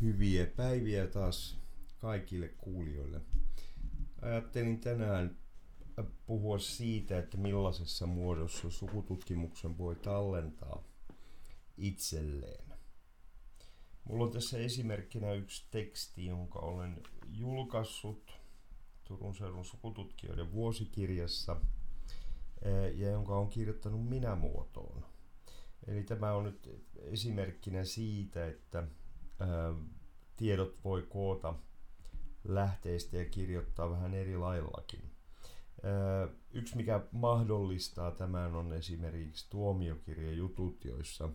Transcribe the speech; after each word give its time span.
Hyviä 0.00 0.46
päiviä 0.46 1.06
taas 1.06 1.58
kaikille 1.98 2.48
kuulijoille. 2.48 3.20
Ajattelin 4.22 4.80
tänään 4.80 5.38
puhua 6.26 6.58
siitä, 6.58 7.18
että 7.18 7.36
millaisessa 7.36 8.06
muodossa 8.06 8.70
sukututkimuksen 8.70 9.78
voi 9.78 9.96
tallentaa 9.96 10.82
itselleen. 11.76 12.64
Mulla 14.04 14.24
on 14.24 14.32
tässä 14.32 14.58
esimerkkinä 14.58 15.32
yksi 15.32 15.66
teksti, 15.70 16.26
jonka 16.26 16.58
olen 16.58 17.02
julkaissut 17.28 18.32
Turun 19.04 19.34
seudun 19.34 19.64
sukututkijoiden 19.64 20.52
vuosikirjassa 20.52 21.60
ja 22.94 23.10
jonka 23.10 23.38
on 23.38 23.48
kirjoittanut 23.48 24.08
minä 24.08 24.34
muotoon. 24.34 25.04
Eli 25.86 26.02
tämä 26.02 26.32
on 26.32 26.44
nyt 26.44 26.84
esimerkkinä 26.96 27.84
siitä, 27.84 28.46
että 28.46 28.88
tiedot 30.36 30.84
voi 30.84 31.02
koota 31.02 31.54
lähteistä 32.44 33.16
ja 33.16 33.24
kirjoittaa 33.24 33.90
vähän 33.90 34.14
eri 34.14 34.36
laillakin. 34.36 35.10
Yksi, 36.50 36.76
mikä 36.76 37.00
mahdollistaa 37.12 38.10
tämän, 38.10 38.54
on 38.54 38.72
esimerkiksi 38.72 39.50
tuomiokirjajutut, 39.50 40.84
joissa 40.84 41.28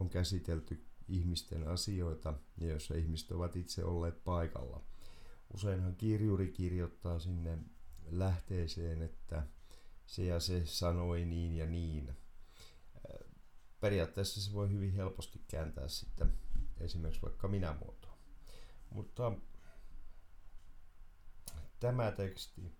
on 0.00 0.10
käsitelty 0.10 0.84
ihmisten 1.08 1.68
asioita 1.68 2.34
ja 2.60 2.68
joissa 2.68 2.94
ihmiset 2.94 3.30
ovat 3.30 3.56
itse 3.56 3.84
olleet 3.84 4.24
paikalla. 4.24 4.80
Useinhan 5.54 5.96
kirjuri 5.96 6.48
kirjoittaa 6.48 7.18
sinne 7.18 7.58
lähteeseen, 8.10 9.02
että 9.02 9.46
se 10.06 10.24
ja 10.24 10.40
se 10.40 10.66
sanoi 10.66 11.24
niin 11.24 11.56
ja 11.56 11.66
niin. 11.66 12.16
Periaatteessa 13.80 14.42
se 14.42 14.52
voi 14.52 14.70
hyvin 14.70 14.92
helposti 14.92 15.40
kääntää 15.48 15.88
sitten 15.88 16.43
esimerkiksi 16.80 17.22
vaikka 17.22 17.48
minä 17.48 17.76
muotoa. 17.80 18.18
Mutta 18.90 19.32
tämä 21.80 22.12
teksti 22.12 22.76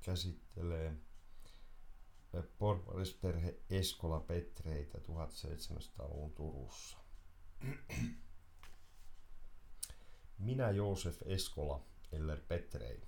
käsittelee 0.00 0.96
porvarisperhe 2.58 3.60
Eskola 3.70 4.20
Petreitä 4.20 4.98
1700-luvun 4.98 6.32
Turussa. 6.32 6.98
Minä 10.38 10.70
Joosef 10.70 11.22
Eskola, 11.24 11.84
eller 12.12 12.40
Petrei. 12.48 13.02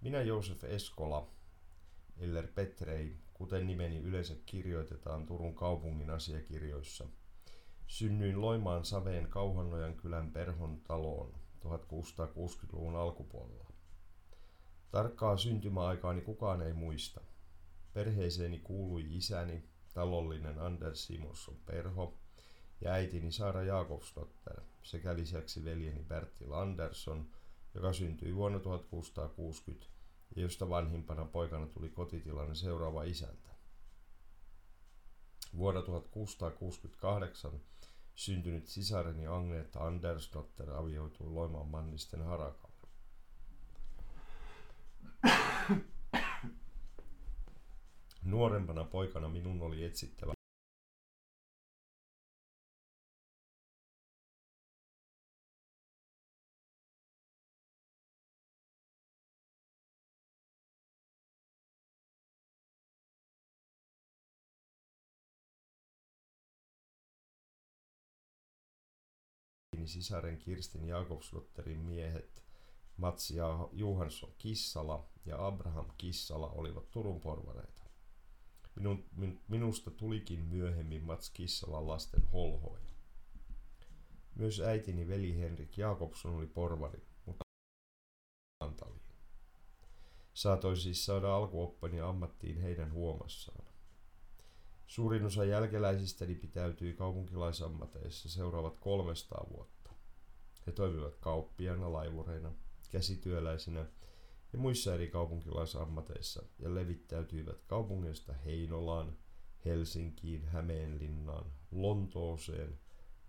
Minä 0.00 0.22
Joosef 0.22 0.64
Eskola, 0.64 1.30
eller 2.18 2.46
Petrei, 2.46 3.18
kuten 3.34 3.66
nimeni 3.66 3.98
yleensä 3.98 4.34
kirjoitetaan 4.46 5.26
Turun 5.26 5.54
kaupungin 5.54 6.10
asiakirjoissa– 6.10 7.08
Synnyin 7.92 8.40
Loimaan 8.40 8.84
Saveen 8.84 9.28
Kauhannojan 9.28 9.96
kylän 9.96 10.30
Perhon 10.30 10.80
taloon 10.80 11.34
1660-luvun 11.64 12.96
alkupuolella. 12.96 13.72
Tarkkaa 14.90 15.36
syntymäaikaani 15.36 16.20
kukaan 16.20 16.62
ei 16.62 16.72
muista. 16.72 17.20
Perheeseeni 17.92 18.58
kuului 18.58 19.16
isäni, 19.16 19.64
talollinen 19.94 20.58
Anders 20.58 21.06
Simonsson 21.06 21.56
Perho, 21.66 22.14
ja 22.80 22.92
äitini 22.92 23.32
Saara 23.32 23.62
Jakobsdotter 23.62 24.60
sekä 24.82 25.16
lisäksi 25.16 25.64
veljeni 25.64 26.04
Bertil 26.04 26.52
Andersson, 26.52 27.26
joka 27.74 27.92
syntyi 27.92 28.36
vuonna 28.36 28.58
1660 28.58 29.86
ja 30.36 30.42
josta 30.42 30.68
vanhimpana 30.68 31.24
poikana 31.24 31.66
tuli 31.66 31.88
kotitilanne 31.88 32.54
seuraava 32.54 33.02
isäntä. 33.02 33.48
Vuonna 35.56 35.82
1668 35.82 37.60
syntynyt 38.14 38.66
sisareni 38.66 39.26
Agneta 39.26 39.86
Andersdotter 39.86 40.70
avioitui 40.70 41.30
Loimaan 41.30 41.68
Mannisten 41.68 42.22
Harakalle. 42.22 42.72
Nuorempana 48.24 48.84
poikana 48.84 49.28
minun 49.28 49.62
oli 49.62 49.84
etsittävä 49.84 50.32
sisaren 69.92 70.38
Kirstin 70.38 70.84
Jakobslotterin 70.88 71.78
miehet 71.78 72.42
Mats 72.96 73.30
ja 73.30 73.68
Johansson 73.72 74.32
Kissala 74.38 75.08
ja 75.24 75.46
Abraham 75.46 75.86
Kissala 75.98 76.48
olivat 76.48 76.90
Turun 76.90 77.20
porvareita. 77.20 77.82
Minun, 78.74 79.04
min, 79.16 79.40
minusta 79.48 79.90
tulikin 79.90 80.40
myöhemmin 80.40 81.04
Mats 81.04 81.30
Kissalan 81.30 81.88
lasten 81.88 82.22
holhoja. 82.32 82.92
Myös 84.34 84.60
äitini 84.60 85.08
veli 85.08 85.38
Henrik 85.38 85.78
Jakobson 85.78 86.34
oli 86.34 86.46
porvari, 86.46 87.02
mutta 87.26 87.44
antaliin. 88.60 89.02
Saatoin 90.34 90.76
siis 90.76 91.04
saada 91.04 91.36
alkuoppani 91.36 92.00
ammattiin 92.00 92.60
heidän 92.60 92.92
huomassaan. 92.92 93.64
Suurin 94.86 95.24
osa 95.24 95.44
jälkeläisistäni 95.44 96.34
pitäytyi 96.34 96.94
kaupunkilaisammateissa 96.94 98.28
seuraavat 98.28 98.78
300 98.78 99.46
vuotta. 99.50 99.71
He 100.66 100.72
toimivat 100.72 101.16
kauppiaina, 101.16 101.92
laivureina, 101.92 102.52
käsityöläisinä 102.90 103.86
ja 104.52 104.58
muissa 104.58 104.94
eri 104.94 105.08
kaupunkilaisammateissa 105.08 106.42
ja 106.58 106.74
levittäytyivät 106.74 107.64
kaupungeista 107.66 108.32
Heinolaan, 108.32 109.16
Helsinkiin, 109.64 110.44
Hämeenlinnaan, 110.44 111.52
Lontooseen, 111.70 112.78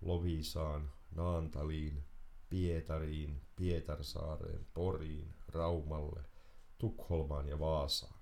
Lovisaan, 0.02 0.92
Naantaliin, 1.16 2.04
Pietariin, 2.50 3.42
Pietarsaareen, 3.56 4.68
Poriin, 4.74 5.34
Raumalle, 5.48 6.24
Tukholmaan 6.78 7.48
ja 7.48 7.60
Vaasaan. 7.60 8.20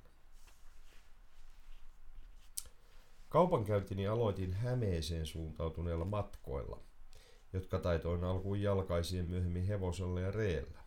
Kaupankäyntini 3.30 4.08
aloitin 4.08 4.54
Hämeeseen 4.54 5.26
suuntautuneilla 5.26 6.06
matkoilla, 6.06 6.80
jotka 7.54 7.80
taitoin 7.80 8.24
alkuun 8.24 8.62
jalkaisien 8.62 9.30
myöhemmin 9.30 9.64
hevosella 9.64 10.20
ja 10.20 10.32
reellä. 10.32 10.82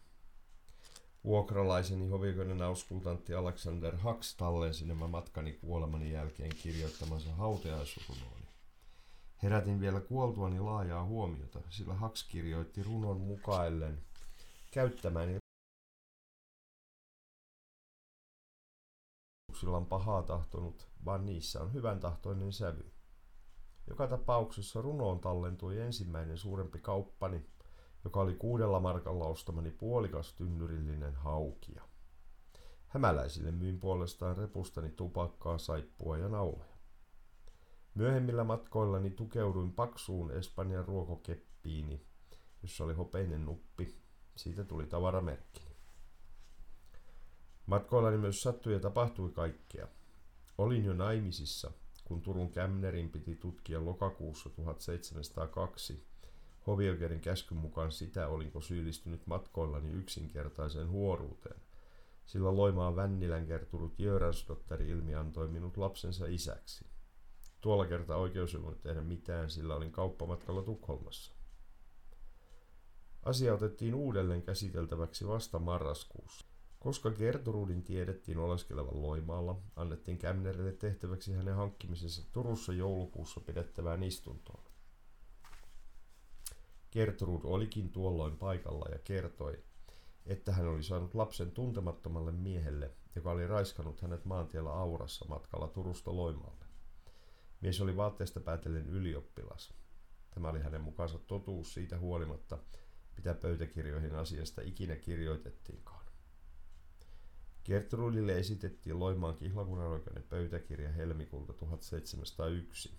Vuokralaiseni 1.25 2.08
hovioikeuden 2.08 2.62
auskultantti 2.62 3.34
Alexander 3.34 3.97
Haks 3.97 4.36
tallensi 4.36 4.86
nämä 4.86 5.08
matkani 5.08 5.53
kuolemani 5.53 6.12
jälkeen 6.12 6.54
kirjoittamansa 6.62 7.32
hautajaisrunooni. 7.32 8.47
Herätin 9.42 9.80
vielä 9.80 10.00
kuoltuani 10.00 10.60
laajaa 10.60 11.04
huomiota, 11.04 11.60
sillä 11.70 11.94
Haks 11.94 12.28
kirjoitti 12.28 12.82
runon 12.82 13.20
mukaillen 13.20 14.03
käyttämäni 14.70 15.38
on 19.66 19.86
pahaa 19.86 20.22
tahtonut, 20.22 20.88
vaan 21.04 21.26
niissä 21.26 21.62
on 21.62 21.72
hyvän 21.72 22.00
tahtoinen 22.00 22.53
sävy. 22.53 22.94
Joka 23.87 24.06
tapauksessa 24.06 24.83
runoon 24.83 25.21
tallentui 25.21 25.81
ensimmäinen 25.81 26.39
suurempi 26.39 26.78
kauppani, 26.78 27.47
joka 28.05 28.21
oli 28.21 28.34
kuudella 28.34 28.81
markalla 28.81 29.25
ostamani 29.25 29.71
puolikas 29.71 30.33
tynnyrillinen 30.33 31.15
haukia. 31.15 31.83
Hämäläisille 32.87 33.50
myin 33.50 33.81
puolestaan 33.81 34.37
repustani 34.37 34.91
tupakkaa, 34.91 35.59
saippua 35.59 36.19
ja 36.19 36.28
nauloja. 36.28 36.75
Myöhemmillä 37.95 38.45
matkoillani 38.45 39.11
tukeuduin 39.11 39.72
paksuun 39.72 40.31
Espanjan 40.31 40.84
ruokokeppiini, 40.84 42.06
jossa 42.62 42.84
oli 42.84 42.95
hopeinen 42.95 43.45
nuppi. 43.45 44.04
Siitä 44.37 44.65
tuli 44.65 44.87
tavaramerkkini. 44.87 45.77
Matkoillani 47.66 48.19
myös 48.19 48.42
sattui 48.42 48.72
ja 48.72 48.80
tapahtui 48.80 49.30
kaikkea. 49.30 49.89
Olin 50.59 50.84
jo 50.84 50.95
naimisissa, 50.95 51.72
kun 52.04 52.22
Turun 52.22 52.51
Kämnerin 52.51 53.10
piti 53.10 53.36
tutkia 53.36 53.84
lokakuussa 53.84 54.51
1702 54.51 56.04
hovioikeuden 56.66 57.21
käskyn 57.21 57.59
mukaan 57.59 57.92
sitä, 57.92 58.28
olinko 58.28 58.60
syyllistynyt 58.60 59.27
matkoillani 59.27 59.91
yksinkertaiseen 59.91 60.91
huoruuteen, 60.91 61.60
sillä 62.27 62.56
Loimaan 62.56 62.97
Vännilän 62.97 63.47
kertunut 63.47 63.98
Jöransdotteri 63.98 64.89
ilmi 64.89 65.15
antoi 65.15 65.48
minut 65.48 65.77
lapsensa 65.77 66.27
isäksi. 66.27 66.86
Tuolla 67.60 67.86
kertaa 67.86 68.16
oikeus 68.16 68.54
ei 68.54 68.62
voinut 68.62 68.83
tehdä 68.83 69.01
mitään, 69.01 69.51
sillä 69.51 69.74
olin 69.74 69.92
kauppamatkalla 69.92 70.62
Tukholmassa. 70.62 71.33
Asia 73.22 73.54
otettiin 73.54 73.95
uudelleen 73.95 74.42
käsiteltäväksi 74.42 75.28
vasta 75.28 75.59
marraskuussa. 75.59 76.47
Koska 76.84 77.10
Gertrudin 77.10 77.83
tiedettiin 77.83 78.39
oleskelevan 78.39 79.03
Loimaalla, 79.03 79.60
annettiin 79.77 80.19
Kämnerille 80.19 80.72
tehtäväksi 80.72 81.33
hänen 81.33 81.54
hankkimisensa 81.54 82.22
Turussa 82.33 82.72
joulukuussa 82.72 83.41
pidettävään 83.41 84.03
istuntoon. 84.03 84.65
Gertrud 86.92 87.41
olikin 87.45 87.91
tuolloin 87.91 88.36
paikalla 88.36 88.86
ja 88.92 88.98
kertoi, 88.98 89.65
että 90.27 90.53
hän 90.53 90.69
oli 90.69 90.83
saanut 90.83 91.15
lapsen 91.15 91.51
tuntemattomalle 91.51 92.33
miehelle, 92.33 92.91
joka 93.16 93.30
oli 93.30 93.47
raiskannut 93.47 94.01
hänet 94.01 94.25
maantiellä 94.25 94.72
Aurassa 94.72 95.25
matkalla 95.28 95.69
Turusta 95.69 96.16
Loimaalle. 96.16 96.65
Mies 97.60 97.80
oli 97.80 97.97
vaatteesta 97.97 98.41
päätellen 98.41 98.87
ylioppilas. 98.87 99.75
Tämä 100.30 100.48
oli 100.48 100.60
hänen 100.60 100.80
mukaansa 100.80 101.19
totuus 101.19 101.75
siitä 101.75 101.98
huolimatta, 101.98 102.59
mitä 103.16 103.34
pöytäkirjoihin 103.34 104.15
asiasta 104.15 104.63
ikinä 104.63 104.97
kirjoitettiinkaan. 104.97 105.93
Gertrudille 107.65 108.39
esitettiin 108.39 108.99
Loimaan 108.99 109.37
kihlakunnan 109.37 110.03
pöytäkirja 110.28 110.93
helmikuulta 110.93 111.53
1701, 111.53 112.95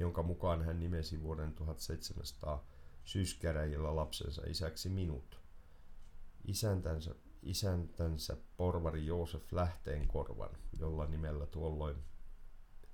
jonka 0.00 0.22
mukaan 0.22 0.62
hän 0.64 0.80
nimesi 0.80 1.22
vuoden 1.22 1.52
1700 1.52 2.66
syyskäräjillä 3.04 3.96
lapsensa 3.96 4.42
isäksi 4.46 4.88
minut. 4.88 5.40
Isäntänsä, 6.44 7.14
isäntänsä 7.42 8.36
porvari 8.56 9.06
Joosef 9.06 9.52
Lähteenkorvan, 9.52 10.50
jolla 10.78 11.06
nimellä 11.06 11.46
tuolloin 11.46 11.96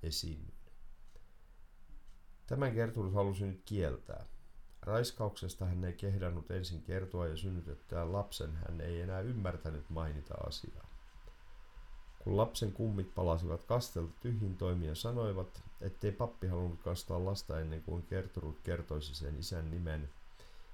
esiinnyin. 0.02 0.60
Tämän 2.46 2.72
Gertrud 2.72 3.12
halusi 3.12 3.46
nyt 3.46 3.62
kieltää. 3.64 4.26
Raiskauksesta 4.82 5.64
hän 5.64 5.84
ei 5.84 5.92
kehdannut 5.92 6.50
ensin 6.50 6.82
kertoa 6.82 7.26
ja 7.26 7.36
synnytettään 7.36 8.12
lapsen, 8.12 8.56
hän 8.56 8.80
ei 8.80 9.00
enää 9.00 9.20
ymmärtänyt 9.20 9.90
mainita 9.90 10.34
asiaa. 10.46 10.89
Kun 12.24 12.36
lapsen 12.36 12.72
kummit 12.72 13.14
palasivat 13.14 13.62
kastelta 13.62 14.12
tyhjin 14.20 14.56
toimia 14.56 14.94
sanoivat, 14.94 15.62
ettei 15.80 16.12
pappi 16.12 16.46
halunnut 16.46 16.82
kastaa 16.82 17.24
lasta 17.24 17.60
ennen 17.60 17.82
kuin 17.82 18.06
Gertrud 18.08 18.54
kertoisi 18.64 19.14
sen 19.14 19.38
isän 19.38 19.70
nimen. 19.70 20.08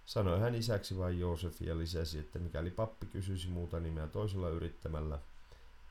Sanoi 0.07 0.41
hän 0.41 0.55
isäksi 0.55 0.99
vain 0.99 1.21
Joosef 1.21 1.63
ja 1.63 1.79
lisäsi, 1.79 2.19
että 2.19 2.39
mikäli 2.39 2.71
pappi 2.71 3.07
kysyisi 3.07 3.49
muuta 3.49 3.81
nimeä 3.81 4.07
toisella 4.07 4.49
yrittämällä, 4.49 5.19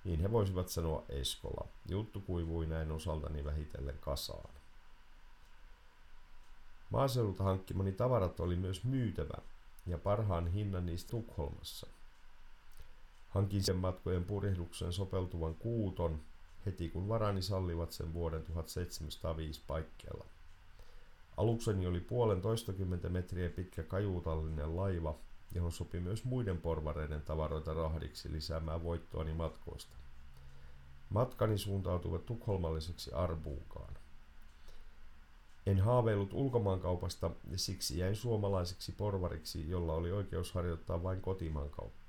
niin 0.04 0.20
he 0.20 0.32
voisivat 0.32 0.70
sanoa 0.70 1.04
Eskola. 1.10 1.68
Juttu 1.90 2.22
kuivui 2.22 2.66
näin 2.66 2.92
osaltani 2.92 3.46
vähitellen 3.46 3.98
kasaan. 4.02 4.50
Maaseudulta 6.90 7.44
hankkimani 7.44 7.92
tavarat 7.92 8.40
oli 8.40 8.56
myös 8.56 8.84
myytävä 8.84 9.38
ja 9.88 9.98
parhaan 9.98 10.48
hinnan 10.48 10.86
niistä 10.86 11.12
Tukholmassa. 11.12 11.88
Hankin 13.36 13.64
sen 13.64 13.76
matkojen 13.76 14.24
purjehdukseen 14.24 14.94
sopeltuvan 14.94 15.56
kuuton 15.56 16.22
heti 16.66 16.90
kun 16.90 17.08
varani 17.08 17.42
sallivat 17.42 17.92
sen 17.92 18.14
vuoden 18.14 18.44
1705 18.44 19.62
paikkeella. 19.68 20.26
Alukseni 21.38 21.88
oli 21.88 22.00
puolen 22.00 22.42
toistakymmentä 22.42 23.10
metriä 23.10 23.50
pitkä 23.50 23.84
kajuutallinen 23.84 24.76
laiva, 24.76 25.16
johon 25.52 25.72
sopi 25.72 26.00
myös 26.00 26.24
muiden 26.24 26.58
porvareiden 26.58 27.22
tavaroita 27.22 27.74
rahdiksi 27.74 28.32
lisäämään 28.32 28.84
voittoani 28.84 29.34
matkoista. 29.34 29.96
Matkani 31.10 31.58
suuntautuivat 31.58 32.26
tukholmalliseksi 32.26 33.12
Arbuukaan. 33.12 33.94
En 35.66 35.80
haaveillut 35.80 36.34
ulkomaankaupasta 36.34 37.32
ja 37.52 37.58
siksi 37.58 37.98
jäin 37.98 38.16
suomalaiseksi 38.16 38.92
porvariksi, 38.92 39.70
jolla 39.70 39.94
oli 39.94 40.12
oikeus 40.12 40.52
harjoittaa 40.52 41.04
vain 41.04 41.22
kotimaankauppaa. 41.22 42.05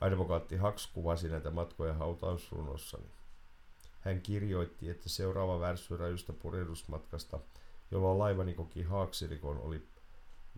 Advokaatti 0.00 0.56
Haks 0.56 0.86
kuvasi 0.86 1.28
näitä 1.28 1.50
matkoja 1.50 1.94
hautausrunossani. 1.94 3.10
Hän 4.00 4.20
kirjoitti, 4.20 4.90
että 4.90 5.08
seuraava 5.08 5.60
värssy 5.60 5.96
rajusta 5.96 6.32
purjehdusmatkasta, 6.32 7.40
jolla 7.90 8.18
laivani 8.18 8.54
koki 8.54 8.82
haaksirikon 8.82 9.58
oli 9.58 9.86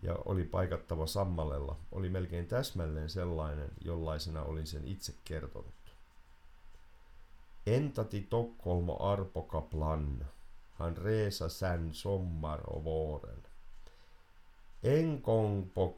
ja 0.01 0.15
oli 0.25 0.43
paikattava 0.43 1.07
sammalella, 1.07 1.75
oli 1.91 2.09
melkein 2.09 2.47
täsmälleen 2.47 3.09
sellainen, 3.09 3.71
jollaisena 3.85 4.43
olin 4.43 4.67
sen 4.67 4.85
itse 4.85 5.13
kertonut. 5.23 5.95
Entati 7.67 8.21
Tokkolmo 8.21 8.97
Arpokaplan, 8.99 10.25
han 10.73 10.97
resa 10.97 11.49
sen 11.49 11.93
sommar 11.93 12.61
och 12.69 12.83
våren. 12.83 13.43
En 14.83 15.21
gång 15.21 15.69
på 15.73 15.95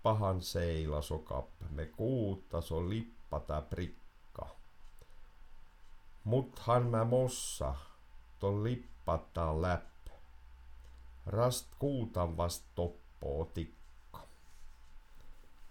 lippahan 0.00 0.42
seilas 0.42 1.10
och 1.10 1.28
kapp 1.28 1.70
med 1.70 1.92
kuutas 1.96 2.70
och 2.70 2.88
lippata 2.88 3.60
prikka. 3.60 4.46
Muthan 6.22 6.90
mä 6.90 7.04
mossa, 7.04 7.76
ton 8.38 8.64
lippata 8.64 9.52
läpp. 9.52 10.08
Rast 11.26 11.74
kuutan 11.78 12.36
vast 12.36 12.64
toppoo 12.74 13.44
tikka. 13.44 14.20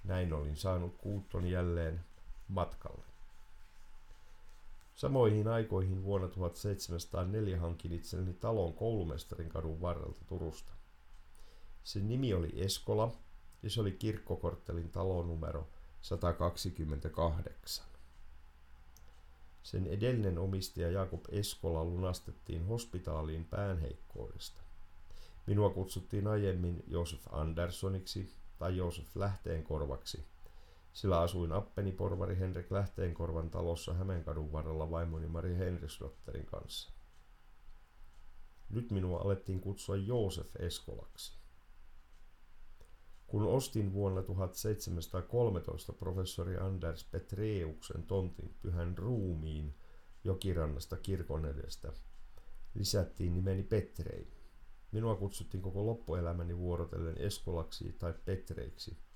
Näin 0.03 0.33
olin 0.33 0.55
saanut 0.55 0.97
kuuton 0.97 1.47
jälleen 1.47 1.99
matkalle. 2.47 3.05
Samoihin 4.95 5.47
aikoihin 5.47 6.03
vuonna 6.03 6.27
1704 6.27 7.59
hankin 7.59 7.93
itselleni 7.93 8.33
talon 8.33 8.73
koulumestarin 8.73 9.49
kadun 9.49 9.81
varrelta 9.81 10.25
Turusta. 10.25 10.71
Sen 11.83 12.07
nimi 12.07 12.33
oli 12.33 12.63
Eskola 12.63 13.11
ja 13.63 13.69
se 13.69 13.81
oli 13.81 13.91
kirkkokorttelin 13.91 14.89
talon 14.89 15.27
numero 15.27 15.67
128. 16.01 17.85
Sen 19.63 19.87
edellinen 19.87 20.37
omistaja 20.37 20.91
Jakob 20.91 21.21
Eskola 21.29 21.83
lunastettiin 21.85 22.65
hospitaaliin 22.65 23.45
päänheikkoudesta. 23.45 24.61
Minua 25.47 25.69
kutsuttiin 25.69 26.27
aiemmin 26.27 26.83
Josef 26.87 27.21
Anderssoniksi 27.31 28.33
tai 28.59 28.77
Josef 28.77 29.15
Lähteenkorvaksi– 29.15 30.25
sillä 30.93 31.21
asuin 31.21 31.51
appeniporvari 31.51 32.39
Henrik 32.39 32.71
Lähteenkorvan 32.71 33.49
talossa 33.49 33.93
Hämeenkadun 33.93 34.51
varrella 34.51 34.91
vaimoni 34.91 35.27
Mari 35.27 35.57
Henriksdotterin 35.57 36.45
kanssa. 36.45 36.91
Nyt 38.69 38.91
minua 38.91 39.21
alettiin 39.21 39.61
kutsua 39.61 39.95
Joosef 39.95 40.55
Eskolaksi. 40.55 41.38
Kun 43.29 43.43
ostin 43.43 43.93
vuonna 43.93 44.23
1713 44.23 45.93
professori 45.93 46.57
Anders 46.57 47.03
Petreuksen 47.03 48.03
tontin 48.03 48.55
pyhän 48.61 48.97
ruumiin 48.97 49.75
jokirannasta 50.23 50.97
kirkon 50.97 51.45
edestä, 51.45 51.93
lisättiin 52.73 53.33
nimeni 53.33 53.63
Petrei. 53.63 54.27
Minua 54.91 55.15
kutsuttiin 55.15 55.61
koko 55.61 55.85
loppuelämäni 55.85 56.57
vuorotellen 56.57 57.17
Eskolaksi 57.17 57.95
tai 57.99 58.13
Petreiksi– 58.25 58.97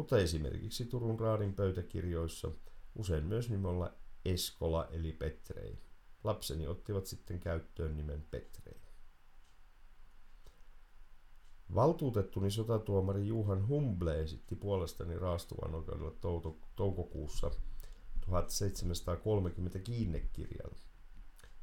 mutta 0.00 0.18
esimerkiksi 0.18 0.84
Turun 0.84 1.20
raadin 1.20 1.54
pöytäkirjoissa 1.54 2.50
usein 2.94 3.24
myös 3.24 3.50
nimellä 3.50 3.92
Eskola 4.24 4.88
eli 4.90 5.12
Petrei. 5.12 5.78
Lapseni 6.24 6.66
ottivat 6.66 7.06
sitten 7.06 7.40
käyttöön 7.40 7.96
nimen 7.96 8.26
Petrei. 8.30 8.79
Valtuutettuni 11.74 12.50
sotatuomari 12.50 13.26
Juhan 13.26 13.68
Humble 13.68 14.22
esitti 14.22 14.54
puolestani 14.54 15.18
raastuvan 15.18 15.74
oikeudella 15.74 16.12
toukokuussa 16.76 17.50
1730 18.26 19.78
kiinnekirjan, 19.78 20.70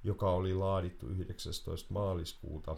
joka 0.03 0.31
oli 0.31 0.53
laadittu 0.53 1.07
19. 1.07 1.93
maaliskuuta 1.93 2.77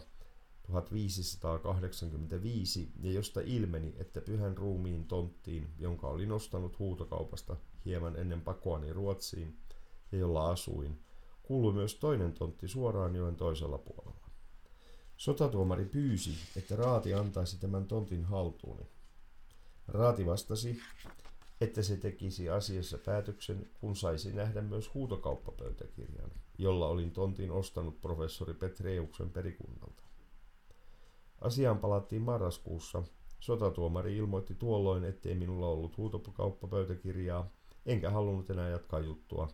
1585 0.66 2.92
ja 3.00 3.12
josta 3.12 3.40
ilmeni, 3.44 3.94
että 3.98 4.20
pyhän 4.20 4.56
ruumiin 4.56 5.04
tonttiin, 5.04 5.68
jonka 5.78 6.08
olin 6.08 6.28
nostanut 6.28 6.78
huutokaupasta 6.78 7.56
hieman 7.84 8.16
ennen 8.16 8.40
pakoani 8.40 8.92
Ruotsiin 8.92 9.58
ja 10.12 10.18
jolla 10.18 10.50
asuin, 10.50 11.00
kuului 11.42 11.72
myös 11.72 11.94
toinen 11.94 12.32
tontti 12.32 12.68
suoraan 12.68 13.16
joen 13.16 13.36
toisella 13.36 13.78
puolella. 13.78 14.19
Sotatuomari 15.20 15.84
pyysi, 15.84 16.30
että 16.56 16.76
Raati 16.76 17.14
antaisi 17.14 17.60
tämän 17.60 17.86
tontin 17.86 18.24
haltuuni. 18.24 18.82
Raati 19.88 20.26
vastasi, 20.26 20.80
että 21.60 21.82
se 21.82 21.96
tekisi 21.96 22.50
asiassa 22.50 22.98
päätöksen, 22.98 23.70
kun 23.80 23.96
saisi 23.96 24.32
nähdä 24.32 24.62
myös 24.62 24.94
huutokauppapöytäkirjan, 24.94 26.30
jolla 26.58 26.86
olin 26.86 27.10
tontin 27.10 27.50
ostanut 27.50 28.00
professori 28.00 28.54
Petreuksen 28.54 29.30
perikunnalta. 29.30 30.02
Asiaan 31.40 31.78
palattiin 31.78 32.22
marraskuussa. 32.22 33.02
Sotatuomari 33.40 34.16
ilmoitti 34.16 34.54
tuolloin, 34.54 35.04
ettei 35.04 35.34
minulla 35.34 35.66
ollut 35.66 35.96
huutokauppapöytäkirjaa, 35.96 37.50
enkä 37.86 38.10
halunnut 38.10 38.50
enää 38.50 38.68
jatkaa 38.68 39.00
juttua, 39.00 39.48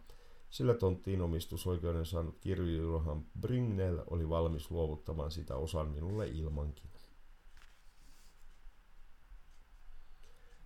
sillä 0.50 0.74
tonttiin 0.74 1.20
omistusoikeuden 1.20 2.06
saanut 2.06 2.38
kirjoiluhan 2.40 3.26
Bringnell 3.40 3.98
oli 4.06 4.28
valmis 4.28 4.70
luovuttamaan 4.70 5.30
sitä 5.30 5.56
osan 5.56 5.88
minulle 5.88 6.28
ilmankin. 6.28 6.90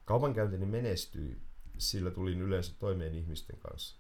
Kaupankäyntini 0.05 0.67
menestyi, 0.67 1.43
sillä 1.79 2.11
tulin 2.11 2.41
yleensä 2.41 2.75
toimeen 2.79 3.15
ihmisten 3.15 3.59
kanssa. 3.59 3.97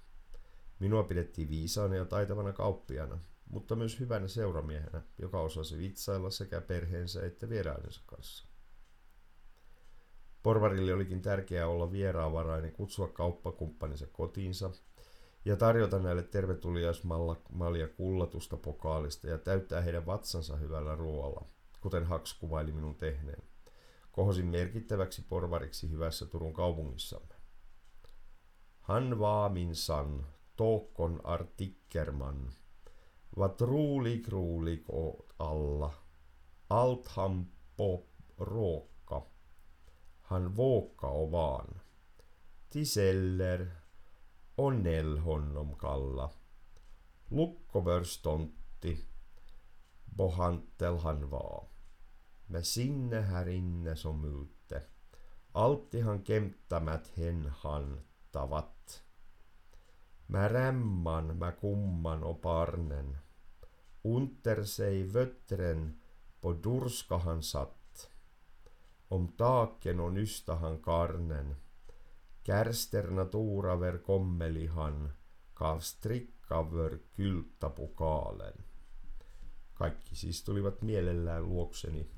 Minua 0.79 1.03
pidettiin 1.03 1.49
viisaana 1.49 1.97
ja 1.97 2.05
taitavana 2.05 2.53
kauppiana, 2.53 3.19
mutta 3.49 3.77
myös 3.77 4.01
hyvänä 4.01 4.29
seuramiehenä, 4.29 5.03
joka 5.19 5.41
osasi 5.41 5.79
vitsailla 5.79 6.31
sekä 6.31 6.61
perheensä 6.61 7.27
että 7.27 7.49
vieraidensa 7.49 8.03
kanssa. 8.07 8.47
Porvarille 10.43 10.95
olikin 10.95 11.23
tärkeää 11.23 11.69
olla 11.69 11.93
vieraanvarainen, 11.93 12.73
kutsua 12.73 13.09
kauppakumppaninsa 13.09 14.07
kotiinsa 14.07 14.71
ja 15.45 15.57
tarjota 15.57 15.99
näille 15.99 16.23
tervetuliaismallia 16.23 17.89
kullatusta 17.89 18.57
pokaalista 18.57 19.27
ja 19.27 19.39
täyttää 19.39 19.81
heidän 19.81 20.07
vatsansa 20.07 20.57
hyvällä 20.57 20.95
ruoalla, 20.95 21.45
kuten 21.81 22.05
Haks 22.05 22.35
kuvaili 22.35 22.73
minun 22.73 22.95
tehneen. 22.95 23.43
Kohosin 24.13 24.47
merkittäväksi 24.47 25.23
porvariksi 25.23 25.91
hyvässä 25.91 26.27
Turun 26.27 26.53
kaupungissamme. 26.53 27.35
Han 28.81 29.19
var 29.19 29.53
minsann 29.53 30.27
Tåkon 30.57 31.21
artikkerman. 31.25 32.53
Vad 33.37 33.61
rolig 33.61 34.29
rolig 34.29 34.85
alla. 35.39 35.93
Allt 36.71 37.09
han 37.09 37.47
på 37.77 38.07
råka. 38.39 39.23
Han 40.23 40.57
våka 40.57 41.07
och 41.07 41.31
van. 41.31 41.81
Tiseller 42.71 43.80
och 44.61 44.73
näll 44.73 45.19
honom 45.19 45.75
kalla. 45.79 46.31
Lukkovörstontti. 47.29 48.99
Bohantel 50.05 50.99
han 50.99 51.31
var. 51.31 51.65
Med 52.47 52.67
sinne 52.67 53.21
här 53.21 53.49
inne 53.49 53.97
som 53.97 54.25
ute. 54.25 54.83
Alltid 55.53 56.05
han 56.05 56.25
kämtamät 56.25 57.09
hen 57.15 57.47
hantavat. 57.47 59.03
Mä 60.27 60.49
rämman, 60.49 61.39
mä 61.39 61.53
kumman 61.53 62.25
och 62.25 62.43
parnen. 62.43 63.19
Unter 64.03 64.65
sig 64.65 65.03
vöttren 65.03 66.01
durskahan 66.63 67.43
satt. 67.43 68.11
Om 69.09 69.29
taken 69.29 70.01
och 70.01 70.13
nystahan 70.13 70.79
karnen. 70.83 71.57
Kärster 72.43 73.11
naturaver 73.11 73.99
kommelihan, 73.99 75.15
kav 75.55 75.81
kylttäpukalen. 77.13 78.55
Kaikki 79.75 80.17
siis 80.17 80.45
tulivat 80.45 80.83
mielellään 80.83 81.49
luokseni, 81.49 82.11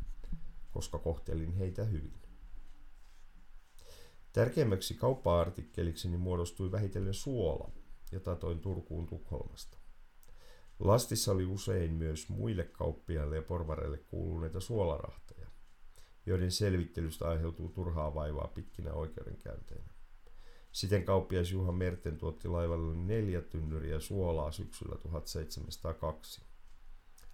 koska 0.71 0.99
kohtelin 0.99 1.53
heitä 1.53 1.85
hyvin. 1.85 2.23
Tärkeimmäksi 4.33 4.95
kauppa-artikkelikseni 4.95 6.17
muodostui 6.17 6.73
vähitellen 6.73 7.15
suola– 7.15 7.71
jota 8.13 8.37
toin 8.37 8.61
Turkuun 8.61 9.07
Tukholmasta. 9.07 9.79
Lastissa 10.79 11.33
oli 11.33 11.45
usein 11.45 11.93
myös 11.93 12.29
muille 12.29 12.65
kauppiaille 12.65 13.37
ja 13.37 13.43
porvareille 13.43 13.99
kuuluneita 13.99 14.61
suolarahteja, 14.61 15.51
joiden 16.27 16.51
selvittelystä 16.51 17.29
aiheutuu 17.29 17.69
turhaa 17.69 18.15
vaivaa 18.15 18.49
pitkinä 18.55 18.93
oikeudenkäynteinä. 18.93 19.92
Siten 20.73 21.05
kauppias 21.05 21.51
Juha 21.51 21.73
Merten 21.73 22.19
tuotti 22.19 22.49
laivalle 22.49 22.97
neljä 22.97 23.43
tynnyriä 23.43 24.01
suolaa 24.01 24.53
syksyllä 24.53 24.97
1702. 24.99 26.43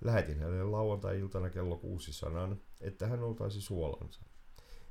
Lähetin 0.00 0.38
hänelle 0.38 0.64
lauantai-iltana 0.64 1.50
kello 1.50 1.76
kuusi 1.76 2.12
sanan, 2.12 2.60
että 2.80 3.06
hän 3.06 3.22
oltaisi 3.22 3.60
suolansa. 3.60 4.22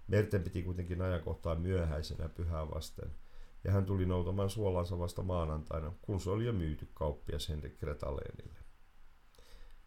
Merten 0.07 0.43
piti 0.43 0.63
kuitenkin 0.63 1.01
ajankohtaa 1.01 1.55
myöhäisenä 1.55 2.29
pyhää 2.29 2.69
vasten– 2.69 3.11
ja 3.63 3.71
hän 3.71 3.85
tuli 3.85 4.05
noutamaan 4.05 4.49
suolansa 4.49 4.99
vasta 4.99 5.23
maanantaina, 5.23 5.93
kun 6.01 6.19
se 6.19 6.29
oli 6.29 6.45
jo 6.45 6.53
myyty 6.53 6.89
kauppias 6.93 7.49
Henrik 7.49 7.77
Kretaleenille. 7.77 8.59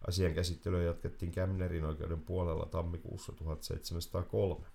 Asian 0.09 0.35
käsittelyä 0.35 0.83
jatkettiin 0.83 1.33
Kämnerin 1.33 1.85
oikeuden 1.85 2.23
puolella 2.23 2.67
tammikuussa 2.67 3.33
1703. 3.33 4.67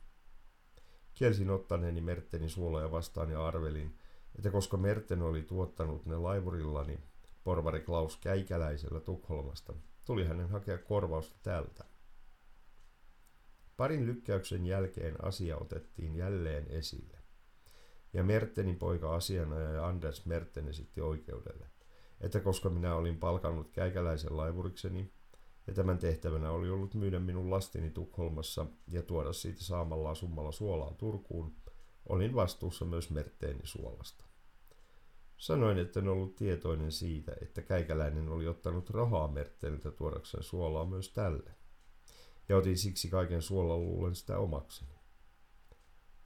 Kielsin 1.15 1.49
ottaneeni 1.49 2.01
Merteni 2.01 2.49
suoloja 2.49 2.91
vastaan 2.91 3.31
ja 3.31 3.45
arvelin, 3.47 3.97
että 4.35 4.51
koska 4.51 4.77
Merten 4.77 5.21
oli 5.21 5.41
tuottanut 5.41 6.05
ne 6.05 6.17
laivurillani 6.17 6.99
porvari 7.43 7.79
Klaus 7.79 8.17
Käikäläisellä 8.17 8.99
Tukholmasta, 8.99 9.73
tuli 10.05 10.25
hänen 10.25 10.49
hakea 10.49 10.77
korvausta 10.77 11.35
tältä. 11.43 11.83
Parin 13.77 14.05
lykkäyksen 14.05 14.65
jälkeen 14.65 15.25
asia 15.25 15.57
otettiin 15.57 16.15
jälleen 16.15 16.67
esille 16.67 17.17
ja 18.13 18.23
Mertenin 18.23 18.79
poika 18.79 19.15
asianajaja 19.15 19.87
Anders 19.87 20.25
Merten 20.25 20.67
esitti 20.67 21.01
oikeudelle, 21.01 21.69
että 22.21 22.39
koska 22.39 22.69
minä 22.69 22.95
olin 22.95 23.17
palkannut 23.17 23.71
käikäläisen 23.71 24.37
laivurikseni, 24.37 25.13
ja 25.67 25.73
tämän 25.73 25.97
tehtävänä 25.97 26.51
oli 26.51 26.69
ollut 26.69 26.93
myydä 26.93 27.19
minun 27.19 27.51
lastini 27.51 27.89
Tukholmassa 27.89 28.65
ja 28.87 29.01
tuoda 29.01 29.33
siitä 29.33 29.63
saamalla 29.63 30.15
summalla 30.15 30.51
suolaa 30.51 30.93
Turkuun, 30.93 31.55
olin 32.09 32.35
vastuussa 32.35 32.85
myös 32.85 33.09
Merteeni 33.09 33.61
suolasta. 33.63 34.25
Sanoin, 35.37 35.77
että 35.77 35.99
en 35.99 36.07
ollut 36.07 36.35
tietoinen 36.35 36.91
siitä, 36.91 37.31
että 37.41 37.61
käikäläinen 37.61 38.29
oli 38.29 38.47
ottanut 38.47 38.89
rahaa 38.89 39.27
Merteeniltä 39.27 39.91
tuodakseen 39.91 40.43
suolaa 40.43 40.85
myös 40.85 41.09
tälle, 41.09 41.51
ja 42.49 42.57
otin 42.57 42.77
siksi 42.77 43.09
kaiken 43.09 43.41
suolan 43.41 43.85
luulen 43.85 44.15
sitä 44.15 44.37
omakseni. 44.37 44.95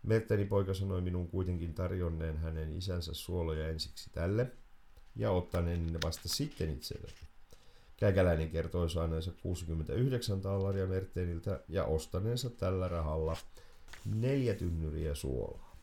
Merteni 0.03 0.46
poika 0.46 0.74
sanoi 0.74 1.01
minun 1.01 1.27
kuitenkin 1.27 1.74
tarjonneen 1.74 2.38
hänen 2.38 2.74
isänsä 2.74 3.13
suoloja 3.13 3.69
ensiksi 3.69 4.10
tälle 4.10 4.51
ja 5.15 5.31
ottaneen 5.31 5.86
ne 5.86 6.00
vasta 6.05 6.29
sitten 6.29 6.69
itselleen. 6.69 7.28
Käkäläinen 8.00 8.50
kertoi 8.50 8.89
saaneensa 8.89 9.32
69 9.41 10.41
tallaria 10.41 10.88
Merteniltä 10.88 11.60
ja 11.68 11.84
ostaneensa 11.84 12.50
tällä 12.50 12.88
rahalla 12.88 13.38
neljä 14.06 14.53
tynnyriä 14.53 15.15
suolaa. 15.15 15.75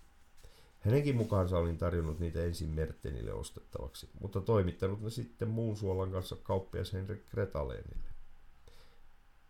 Hänenkin 0.81 1.17
mukaansa 1.17 1.59
olin 1.59 1.79
tarjonnut 1.79 2.19
niitä 2.19 2.45
ensin 2.45 2.69
Mertenille 2.69 3.33
ostettavaksi, 3.33 4.09
mutta 4.21 4.41
toimittanut 4.41 5.03
ne 5.03 5.11
sitten 5.11 5.49
muun 5.49 5.77
suolan 5.77 6.13
kanssa 6.13 6.37
kauppias 6.43 6.93
Henrik 6.93 7.27
Kretaleenille. 7.31 8.11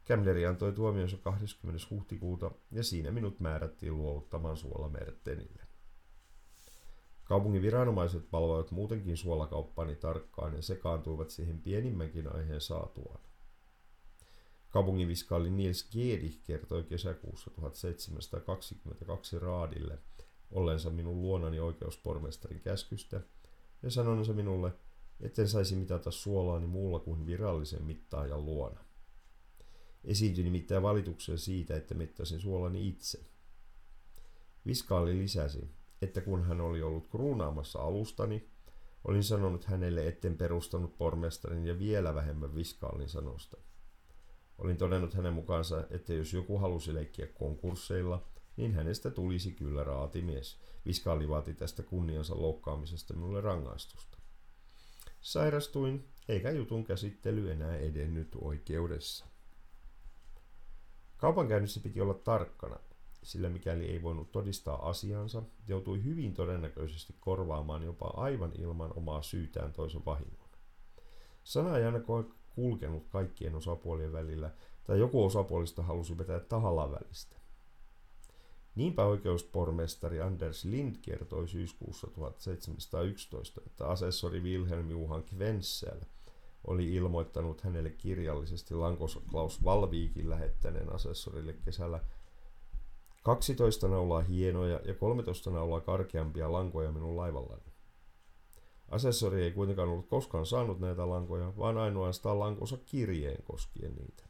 Kämleri 0.04 0.46
antoi 0.46 0.72
tuomionsa 0.72 1.16
20. 1.16 1.86
huhtikuuta 1.90 2.50
ja 2.72 2.84
siinä 2.84 3.10
minut 3.10 3.40
määrättiin 3.40 3.96
luovuttamaan 3.96 4.56
suola 4.56 4.88
Mertenille. 4.88 5.65
Kaupungin 7.26 7.62
viranomaiset 7.62 8.30
palvoivat 8.30 8.70
muutenkin 8.70 9.16
suolakauppani 9.16 9.96
tarkkaan 9.96 10.54
ja 10.54 10.62
sekaantuivat 10.62 11.30
siihen 11.30 11.62
pienimmänkin 11.62 12.34
aiheen 12.34 12.60
saatuaan. 12.60 13.20
Kaupungin 14.70 15.08
viskaali 15.08 15.50
Niels 15.50 15.88
Gedi 15.92 16.40
kertoi 16.44 16.82
kesäkuussa 16.82 17.50
1722 17.50 19.38
Raadille 19.38 19.98
ollensa 20.50 20.90
minun 20.90 21.22
luonani 21.22 21.60
oikeuspormestarin 21.60 22.60
käskystä 22.60 23.20
ja 23.82 23.90
sanonsa 23.90 24.32
minulle, 24.32 24.72
etten 25.20 25.48
saisi 25.48 25.76
mitata 25.76 26.10
suolaani 26.10 26.66
muulla 26.66 26.98
kuin 26.98 27.26
virallisen 27.26 27.84
mittaajan 27.84 28.44
luona. 28.44 28.84
Esiintyi 30.04 30.44
nimittäin 30.44 30.82
valituksia 30.82 31.38
siitä, 31.38 31.76
että 31.76 31.94
mittasin 31.94 32.40
suolani 32.40 32.88
itse. 32.88 33.20
Viskaali 34.66 35.18
lisäsi, 35.18 35.70
että 36.06 36.20
kun 36.20 36.44
hän 36.44 36.60
oli 36.60 36.82
ollut 36.82 37.08
kruunaamassa 37.08 37.78
alustani, 37.78 38.48
olin 39.04 39.24
sanonut 39.24 39.64
hänelle, 39.64 40.06
etten 40.06 40.36
perustanut 40.36 40.98
pormestarin 40.98 41.66
ja 41.66 41.78
vielä 41.78 42.14
vähemmän 42.14 42.54
viskaalin 42.54 43.08
sanosta. 43.08 43.56
Olin 44.58 44.76
todennut 44.76 45.14
hänen 45.14 45.32
mukaansa, 45.32 45.84
että 45.90 46.14
jos 46.14 46.32
joku 46.32 46.58
halusi 46.58 46.94
leikkiä 46.94 47.26
konkursseilla, 47.26 48.26
niin 48.56 48.74
hänestä 48.74 49.10
tulisi 49.10 49.52
kyllä 49.52 49.84
raatimies. 49.84 50.60
Viskaali 50.86 51.28
vaati 51.28 51.54
tästä 51.54 51.82
kunniansa 51.82 52.40
loukkaamisesta 52.40 53.14
minulle 53.14 53.40
rangaistusta. 53.40 54.18
Sairastuin, 55.20 56.08
eikä 56.28 56.50
jutun 56.50 56.84
käsittely 56.84 57.50
enää 57.50 57.76
edennyt 57.76 58.36
oikeudessa. 58.40 59.26
Kaupankäynnissä 61.16 61.80
piti 61.80 62.00
olla 62.00 62.14
tarkkana, 62.14 62.76
sillä 63.26 63.48
mikäli 63.48 63.84
ei 63.84 64.02
voinut 64.02 64.32
todistaa 64.32 64.88
asiansa, 64.88 65.42
joutui 65.68 66.04
hyvin 66.04 66.34
todennäköisesti 66.34 67.14
korvaamaan 67.20 67.82
jopa 67.82 68.12
aivan 68.16 68.52
ilman 68.58 68.92
omaa 68.96 69.22
syytään 69.22 69.72
toisen 69.72 70.04
vahingon. 70.06 70.48
Sana 71.44 71.78
ei 71.78 71.84
aina 71.84 72.00
kulkenut 72.54 73.08
kaikkien 73.08 73.54
osapuolien 73.54 74.12
välillä, 74.12 74.50
tai 74.84 74.98
joku 74.98 75.24
osapuolista 75.24 75.82
halusi 75.82 76.18
vetää 76.18 76.40
tahallaan 76.40 76.92
välistä. 76.92 77.36
Niinpä 78.74 79.04
oikeuspormestari 79.04 80.20
Anders 80.20 80.64
Lind 80.64 80.96
kertoi 81.02 81.48
syyskuussa 81.48 82.06
1711, 82.06 83.60
että 83.66 83.88
asessori 83.88 84.40
Wilhelm 84.40 84.90
Johan 84.90 85.22
Kvensel– 85.22 86.00
oli 86.66 86.94
ilmoittanut 86.94 87.60
hänelle 87.60 87.90
kirjallisesti 87.90 88.74
Lankos 88.74 89.20
Klaus 89.30 89.64
Valviikin 89.64 90.30
lähettäneen 90.30 90.92
asessorille 90.92 91.52
kesällä 91.52 92.00
12 93.26 93.88
naulaa 93.88 94.20
hienoja 94.20 94.80
ja 94.84 94.94
13 94.94 95.50
naulaa 95.50 95.80
karkeampia 95.80 96.52
lankoja 96.52 96.92
minun 96.92 97.16
laivallani. 97.16 97.72
Asessori 98.88 99.42
ei 99.42 99.52
kuitenkaan 99.52 99.88
ollut 99.88 100.08
koskaan 100.08 100.46
saanut 100.46 100.80
näitä 100.80 101.08
lankoja, 101.08 101.56
vaan 101.56 101.78
ainoastaan 101.78 102.38
lankonsa 102.38 102.76
kirjeen 102.76 103.42
koskien 103.42 103.94
niitä. 103.94 104.24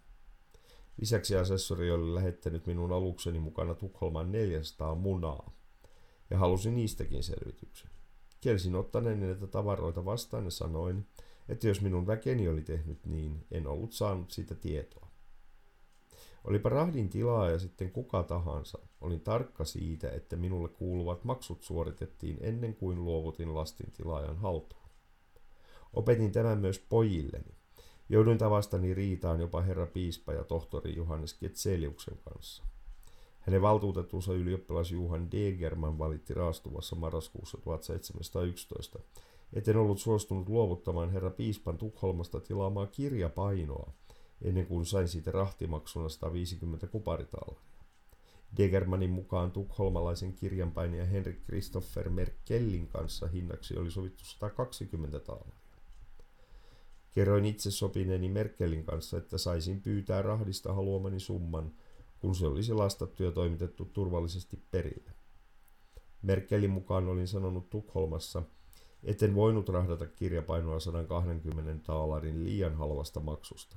Lisäksi 0.96 1.36
asessori 1.36 1.90
oli 1.90 2.14
lähettänyt 2.14 2.66
minun 2.66 2.92
alukseni 2.92 3.38
mukana 3.38 3.74
Tukholman 3.74 4.32
400 4.32 4.94
munaa 4.94 5.50
ja 6.30 6.38
halusi 6.38 6.70
niistäkin 6.70 7.22
selvityksen. 7.22 7.90
Kielsin 8.40 8.74
ottaneen 8.74 9.20
näitä 9.20 9.46
tavaroita 9.46 10.04
vastaan 10.04 10.44
ja 10.44 10.50
sanoin, 10.50 11.06
että 11.48 11.68
jos 11.68 11.80
minun 11.80 12.06
väkeni 12.06 12.48
oli 12.48 12.62
tehnyt 12.62 13.06
niin, 13.06 13.46
en 13.50 13.66
ollut 13.66 13.92
saanut 13.92 14.30
siitä 14.30 14.54
tietoa. 14.54 15.05
Olipa 16.46 16.68
rahdin 16.68 17.08
tilaa 17.08 17.50
ja 17.50 17.58
sitten 17.58 17.90
kuka 17.90 18.22
tahansa, 18.22 18.78
olin 19.00 19.20
tarkka 19.20 19.64
siitä, 19.64 20.10
että 20.10 20.36
minulle 20.36 20.68
kuuluvat 20.68 21.24
maksut 21.24 21.62
suoritettiin 21.62 22.38
ennen 22.40 22.74
kuin 22.74 23.04
luovutin 23.04 23.54
lastin 23.54 23.92
tilaajan 23.92 24.36
haltuun. 24.36 24.86
Opetin 25.92 26.32
tämän 26.32 26.58
myös 26.58 26.78
pojilleni. 26.78 27.54
Jouduin 28.08 28.38
tavastani 28.38 28.94
riitaan 28.94 29.40
jopa 29.40 29.62
herra 29.62 29.86
piispa 29.86 30.32
ja 30.32 30.44
tohtori 30.44 30.96
Johannes 30.96 31.34
Ketseliuksen 31.34 32.18
kanssa. 32.24 32.64
Hänen 33.40 33.62
valtuutettunsa 33.62 34.32
ylioppilas 34.32 34.90
Juhan 34.90 35.30
Degerman 35.30 35.98
valitti 35.98 36.34
raastuvassa 36.34 36.96
marraskuussa 36.96 37.58
1711, 37.64 38.98
etten 39.52 39.76
ollut 39.76 39.98
suostunut 39.98 40.48
luovuttamaan 40.48 41.10
herra 41.10 41.30
piispan 41.30 41.78
Tukholmasta 41.78 42.40
tilaamaa 42.40 42.86
kirjapainoa, 42.86 43.92
ennen 44.43 44.66
kuin 44.66 44.87
sain 44.87 45.09
siitä 45.09 45.31
rahtimaksuna 45.31 46.09
150 46.09 46.87
kuparitaalaria. 46.87 47.76
Degermanin 48.57 49.11
mukaan 49.11 49.50
tukholmalaisen 49.50 50.33
kirjanpainaja 50.33 51.05
Henrik 51.05 51.45
Christopher 51.45 52.09
Merkellin 52.09 52.88
kanssa 52.88 53.26
hinnaksi 53.26 53.78
oli 53.78 53.90
sovittu 53.90 54.25
120 54.25 55.21
taalaria. 55.21 55.66
Kerroin 57.11 57.45
itse 57.45 57.71
sopineeni 57.71 58.28
Merkelin 58.28 58.85
kanssa, 58.85 59.16
että 59.16 59.38
saisin 59.38 59.83
pyytää 59.83 60.23
rahdista 60.23 60.73
haluamani 60.73 61.21
summan, 61.21 61.73
kun 62.19 62.35
se 62.35 62.47
olisi 62.47 62.75
lastattu 62.75 63.23
ja 63.23 63.33
toimitettu 63.33 63.85
turvallisesti 63.85 64.62
perille. 64.71 65.11
Merkelin 66.23 66.71
mukaan 66.71 67.09
olin 67.09 67.28
sanonut 67.28 67.71
Tukholmassa, 67.71 68.43
etten 69.05 69.35
voinut 69.35 69.69
rahdata 69.69 70.07
kirjapainoa 70.07 70.81
120 70.81 71.87
taalarin 71.87 72.45
liian 72.45 72.75
halvasta 72.75 73.21
maksusta. 73.21 73.76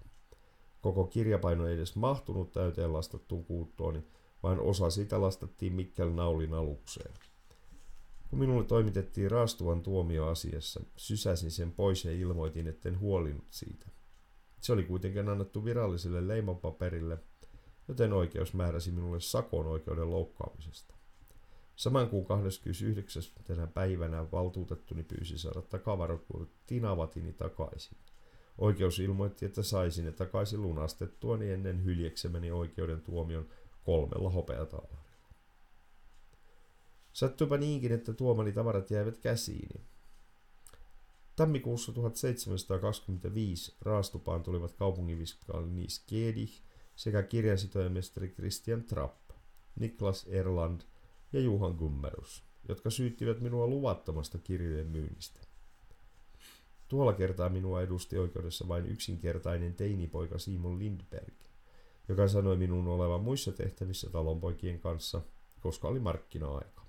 Koko 0.81 1.05
kirjapaino 1.05 1.67
ei 1.67 1.75
edes 1.75 1.95
mahtunut 1.95 2.51
täyteen 2.51 2.93
lastattuun 2.93 3.45
kuuttooni, 3.45 4.03
vaan 4.43 4.59
osa 4.59 4.89
siitä 4.89 5.21
lastattiin 5.21 5.73
Mikkel 5.73 6.09
Naulin 6.09 6.53
alukseen. 6.53 7.13
Kun 8.29 8.39
minulle 8.39 8.63
toimitettiin 8.63 9.31
raastuvan 9.31 9.83
tuomio 9.83 10.27
asiassa, 10.27 10.81
sysäsin 10.95 11.51
sen 11.51 11.71
pois 11.71 12.05
ja 12.05 12.11
ilmoitin, 12.11 12.67
etten 12.67 12.99
huolinut 12.99 13.47
siitä. 13.49 13.85
Se 14.59 14.73
oli 14.73 14.83
kuitenkin 14.83 15.29
annettu 15.29 15.65
viralliselle 15.65 16.27
leimapaperille, 16.27 17.17
joten 17.87 18.13
oikeus 18.13 18.53
määräsi 18.53 18.91
minulle 18.91 19.19
sakon 19.19 19.67
oikeuden 19.67 20.11
loukkaamisesta. 20.11 20.95
Saman 21.75 22.09
kuun 22.09 22.25
29. 22.25 23.23
päivänä 23.73 24.31
valtuutettuni 24.31 25.03
pyysi 25.03 25.37
saada 25.37 25.61
takavarokuudet 25.61 26.49
Tinavatini 26.65 27.33
takaisin. 27.33 27.97
Oikeus 28.59 28.99
ilmoitti, 28.99 29.45
että 29.45 29.63
saisin 29.63 30.05
ne 30.05 30.11
takaisin 30.11 30.61
lunastettuani 30.61 31.51
ennen 31.51 31.83
hyljeksemäni 31.83 32.51
oikeuden 32.51 33.01
tuomion 33.01 33.49
kolmella 33.83 34.29
hopeataalalla. 34.29 35.03
Sattuipa 37.13 37.57
niinkin, 37.57 37.91
että 37.91 38.13
tuomani 38.13 38.51
tavarat 38.51 38.91
jäivät 38.91 39.17
käsiini. 39.17 39.81
Tammikuussa 41.35 41.91
1725 41.91 43.75
raastupaan 43.81 44.43
tulivat 44.43 44.71
kaupunginviskaali 44.71 45.69
Nis 45.69 46.03
Kedich 46.07 46.61
sekä 46.95 47.23
kirjansitoimestari 47.23 48.29
Christian 48.29 48.83
Trapp, 48.83 49.29
Niklas 49.79 50.27
Erland 50.27 50.81
ja 51.33 51.39
Juhan 51.39 51.75
Gummerus, 51.75 52.43
jotka 52.69 52.89
syyttivät 52.89 53.39
minua 53.39 53.67
luvattomasta 53.67 54.37
kirjojen 54.37 54.87
myynnistä. 54.87 55.48
Tuolla 56.89 57.13
kertaa 57.13 57.49
minua 57.49 57.81
edusti 57.81 58.17
oikeudessa 58.17 58.67
vain 58.67 58.85
yksinkertainen 58.85 59.73
teinipoika 59.73 60.39
Simon 60.39 60.79
Lindberg, 60.79 61.33
joka 62.07 62.27
sanoi 62.27 62.57
minun 62.57 62.87
olevan 62.87 63.21
muissa 63.21 63.51
tehtävissä 63.51 64.09
talonpoikien 64.09 64.79
kanssa, 64.79 65.21
koska 65.59 65.87
oli 65.87 65.99
markkina-aika. 65.99 66.85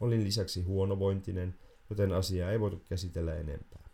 Olin 0.00 0.24
lisäksi 0.24 0.62
huonovointinen, 0.62 1.58
joten 1.90 2.12
asiaa 2.12 2.50
ei 2.50 2.60
voitu 2.60 2.82
käsitellä 2.88 3.34
enempää. 3.34 3.88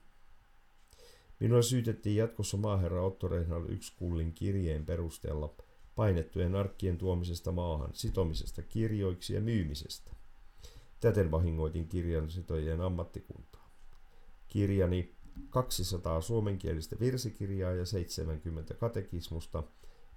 Minua 1.40 1.62
syytettiin 1.62 2.16
jatkossa 2.16 2.56
maaherra 2.56 3.02
Otto 3.02 3.28
Reinhard 3.28 3.70
yksi 3.70 3.92
kullin 3.96 4.32
kirjeen 4.32 4.86
perusteella 4.86 5.54
painettujen 5.94 6.54
arkkien 6.54 6.98
tuomisesta 6.98 7.52
maahan, 7.52 7.90
sitomisesta 7.92 8.62
kirjoiksi 8.62 9.34
ja 9.34 9.40
myymisestä. 9.40 10.10
Täten 11.00 11.30
vahingoitin 11.30 11.88
kirjan 11.88 12.30
sitojien 12.30 12.80
ammattikuntaa. 12.80 13.53
Kirjani 14.54 15.14
200 15.50 16.20
suomenkielistä 16.20 16.96
virsikirjaa 17.00 17.72
ja 17.72 17.86
70 17.86 18.74
katekismusta 18.74 19.62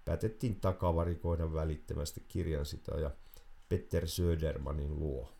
päätettiin 0.05 0.59
takavarikoida 0.59 1.53
välittömästi 1.53 2.25
kirjansitoja 2.27 3.11
Petter 3.69 4.07
Södermanin 4.07 4.99
luo. 4.99 5.33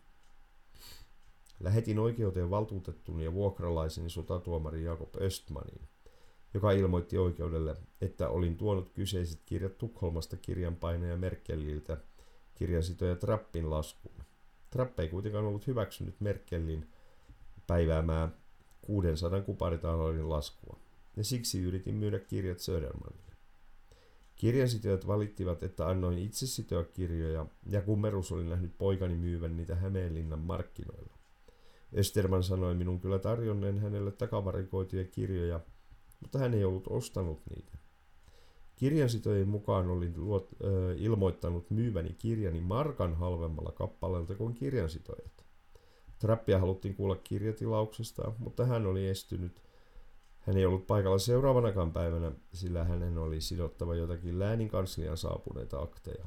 Lähetin 1.60 1.98
oikeuteen 1.98 2.50
valtuutettuni 2.50 3.24
ja 3.24 3.32
vuokralaiseni 3.32 4.10
sotatuomari 4.10 4.84
Jakob 4.84 5.16
Östmanin, 5.16 5.88
joka 6.54 6.72
ilmoitti 6.72 7.18
oikeudelle, 7.18 7.76
että 8.00 8.28
olin 8.28 8.56
tuonut 8.56 8.92
kyseiset 8.92 9.42
kirjat 9.46 9.78
Tukholmasta 9.78 10.36
kirjanpainaja 10.36 11.16
Merkeliltä 11.16 11.96
kirjasitoja 12.54 13.16
Trappin 13.16 13.70
laskuun. 13.70 14.24
Trapp 14.70 15.00
ei 15.00 15.08
kuitenkaan 15.08 15.44
ollut 15.44 15.66
hyväksynyt 15.66 16.20
Merkelin 16.20 16.90
päiväämää 17.66 18.47
600 18.88 19.40
kuparitaaloiden 19.40 20.28
laskua, 20.28 20.78
ja 21.16 21.24
siksi 21.24 21.62
yritin 21.62 21.94
myydä 21.94 22.18
kirjat 22.18 22.58
Södermanille. 22.58 23.32
Kirjasitojat 24.36 25.06
valittivat, 25.06 25.62
että 25.62 25.88
annoin 25.88 26.18
itse 26.18 26.46
sitoa 26.46 26.84
kirjoja, 26.84 27.46
ja 27.70 27.82
kummerus 27.82 28.32
oli 28.32 28.44
nähnyt 28.44 28.78
poikani 28.78 29.14
myyvän 29.14 29.56
niitä 29.56 29.74
Hämeenlinnan 29.74 30.38
markkinoilla. 30.38 31.18
Österman 31.96 32.42
sanoi 32.42 32.74
minun 32.74 33.00
kyllä 33.00 33.18
tarjonneen 33.18 33.78
hänelle 33.78 34.12
takavarikoituja 34.12 35.04
kirjoja, 35.04 35.60
mutta 36.20 36.38
hän 36.38 36.54
ei 36.54 36.64
ollut 36.64 36.86
ostanut 36.88 37.42
niitä. 37.50 37.72
Kirjansitojen 38.76 39.48
mukaan 39.48 39.88
olin 39.90 40.14
luot, 40.16 40.48
ö, 40.64 40.94
ilmoittanut 40.98 41.70
myyväni 41.70 42.14
kirjani 42.18 42.60
markan 42.60 43.14
halvemmalla 43.14 43.72
kappaleelta 43.72 44.34
kuin 44.34 44.54
kirjansitojat. 44.54 45.47
Trappia 46.18 46.58
haluttiin 46.58 46.94
kuulla 46.94 47.16
kirjatilauksesta, 47.16 48.32
mutta 48.38 48.66
hän 48.66 48.86
oli 48.86 49.08
estynyt. 49.08 49.62
Hän 50.40 50.56
ei 50.56 50.66
ollut 50.66 50.86
paikalla 50.86 51.18
seuraavanakaan 51.18 51.92
päivänä, 51.92 52.32
sillä 52.52 52.84
hänen 52.84 53.18
oli 53.18 53.40
sidottava 53.40 53.94
jotakin 53.94 54.38
läänin 54.38 54.68
kanslian 54.68 55.16
saapuneita 55.16 55.78
akteja. 55.82 56.26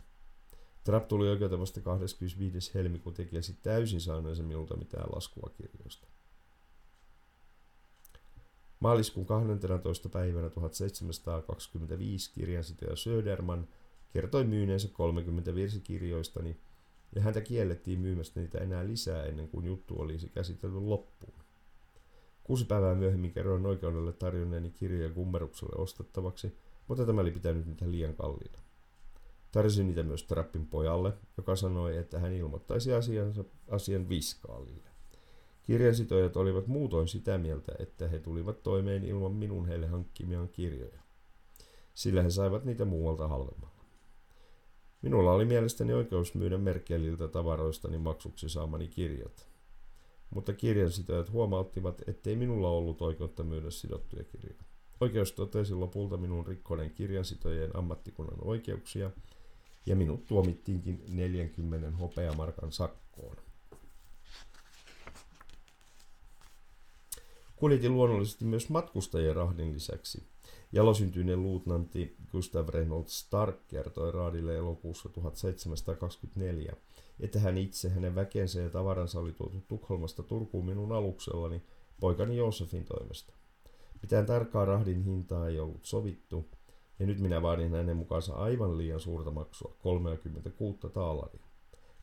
Trapp 0.83 1.07
tuli 1.07 1.29
oikeuteen 1.29 1.61
vasta 1.61 1.81
25. 1.81 2.73
helmikuuta 2.73 3.21
ja 3.21 3.27
kielsi 3.27 3.57
täysin 3.63 4.01
saaneensa 4.01 4.43
minulta 4.43 4.77
mitään 4.77 5.09
laskua 5.15 5.49
kirjoista. 5.57 6.07
Maaliskuun 8.79 9.25
12. 9.25 10.09
päivänä 10.09 10.49
1725 10.49 12.31
kirjansitoja 12.33 12.95
Söderman 12.95 13.67
kertoi 14.13 14.43
myyneensä 14.43 14.87
30 14.93 15.55
virsikirjoistani 15.55 16.57
ja 17.15 17.21
häntä 17.21 17.41
kiellettiin 17.41 17.99
myymästä 17.99 18.39
niitä 18.39 18.57
enää 18.57 18.87
lisää 18.87 19.23
ennen 19.23 19.47
kuin 19.47 19.65
juttu 19.65 20.01
olisi 20.01 20.29
käsitelty 20.29 20.79
loppuun. 20.79 21.33
Kuusi 22.43 22.65
päivää 22.65 22.95
myöhemmin 22.95 23.31
kerroin 23.31 23.65
oikeudelle 23.65 24.13
tarjonneeni 24.13 24.71
kirjoja 24.71 25.13
kummerukselle 25.13 25.81
ostettavaksi, 25.81 26.57
mutta 26.87 27.05
tämä 27.05 27.21
oli 27.21 27.31
pitänyt 27.31 27.65
niitä 27.65 27.91
liian 27.91 28.15
kalliina. 28.15 28.59
Tarjosin 29.51 29.87
niitä 29.87 30.03
myös 30.03 30.23
Trappin 30.23 30.67
pojalle, 30.67 31.13
joka 31.37 31.55
sanoi, 31.55 31.97
että 31.97 32.19
hän 32.19 32.33
ilmoittaisi 32.33 32.93
asiansa, 32.93 33.43
asian 33.69 34.09
viskaalille. 34.09 34.89
Kirjansitojat 35.63 36.37
olivat 36.37 36.67
muutoin 36.67 37.07
sitä 37.07 37.37
mieltä, 37.37 37.71
että 37.79 38.07
he 38.07 38.19
tulivat 38.19 38.63
toimeen 38.63 39.03
ilman 39.03 39.33
minun 39.33 39.67
heille 39.67 39.87
hankkimiaan 39.87 40.49
kirjoja, 40.49 40.99
sillä 41.93 42.23
he 42.23 42.29
saivat 42.29 42.65
niitä 42.65 42.85
muualta 42.85 43.27
halvemmalla. 43.27 43.70
Minulla 45.01 45.31
oli 45.31 45.45
mielestäni 45.45 45.93
oikeus 45.93 46.33
myydä 46.35 46.57
Merkeliltä 46.57 47.27
tavaroistani 47.27 47.97
maksuksi 47.97 48.49
saamani 48.49 48.87
kirjat, 48.87 49.49
mutta 50.29 50.53
kirjansitojat 50.53 51.31
huomauttivat, 51.31 52.01
ettei 52.07 52.35
minulla 52.35 52.69
ollut 52.69 53.01
oikeutta 53.01 53.43
myydä 53.43 53.71
sidottuja 53.71 54.23
kirjoja. 54.23 54.63
Oikeus 54.99 55.31
totesi 55.31 55.73
lopulta 55.73 56.17
minun 56.17 56.47
rikkoneen 56.47 56.91
kirjansitojen 56.91 57.75
ammattikunnan 57.75 58.37
oikeuksia– 58.41 59.11
ja 59.85 59.95
minut 59.95 60.25
tuomittiinkin 60.25 61.03
40 61.09 61.97
hopeamarkan 61.97 62.71
sakkoon. 62.71 63.35
Kuljetin 67.55 67.93
luonnollisesti 67.93 68.45
myös 68.45 68.69
matkustajien 68.69 69.35
rahdin 69.35 69.73
lisäksi, 69.73 70.23
Jalosyntyinen 70.73 71.43
luutnantti 71.43 72.15
Gustav 72.31 72.69
Reynold 72.69 73.07
Stark 73.07 73.67
kertoi 73.67 74.11
Raadille 74.11 74.57
elokuussa 74.57 75.09
1724, 75.09 76.73
että 77.19 77.39
hän 77.39 77.57
itse, 77.57 77.89
hänen 77.89 78.15
väkensä 78.15 78.61
ja 78.61 78.69
tavaransa 78.69 79.19
oli 79.19 79.31
tuotu 79.31 79.63
Tukholmasta 79.67 80.23
Turkuun 80.23 80.65
minun 80.65 80.91
aluksellani 80.91 81.61
poikani 81.99 82.37
Joosefin 82.37 82.85
toimesta. 82.85 83.33
Mitään 84.01 84.25
tarkkaa 84.25 84.65
rahdin 84.65 85.03
hintaa 85.03 85.47
ei 85.47 85.59
ollut 85.59 85.85
sovittu, 85.85 86.49
ja 86.99 87.05
nyt 87.05 87.19
minä 87.19 87.41
vaadin 87.41 87.71
hänen 87.71 87.97
mukaansa 87.97 88.33
aivan 88.33 88.77
liian 88.77 88.99
suurta 88.99 89.31
maksua, 89.31 89.75
36 89.79 90.79
taalaria. 90.93 91.45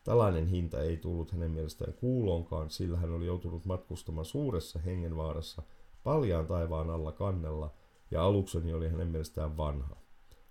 Tällainen 0.03 0.47
hinta 0.47 0.81
ei 0.81 0.97
tullut 0.97 1.31
hänen 1.31 1.51
mielestään 1.51 1.93
kuuloonkaan, 1.93 2.69
sillä 2.69 2.97
hän 2.97 3.11
oli 3.11 3.25
joutunut 3.25 3.65
matkustamaan 3.65 4.25
suuressa 4.25 4.79
hengenvaarassa 4.79 5.63
paljaan 6.03 6.47
taivaan 6.47 6.89
alla 6.89 7.11
kannella, 7.11 7.73
ja 8.11 8.23
alukseni 8.23 8.73
oli 8.73 8.89
hänen 8.89 9.07
mielestään 9.07 9.57
vanha. 9.57 9.95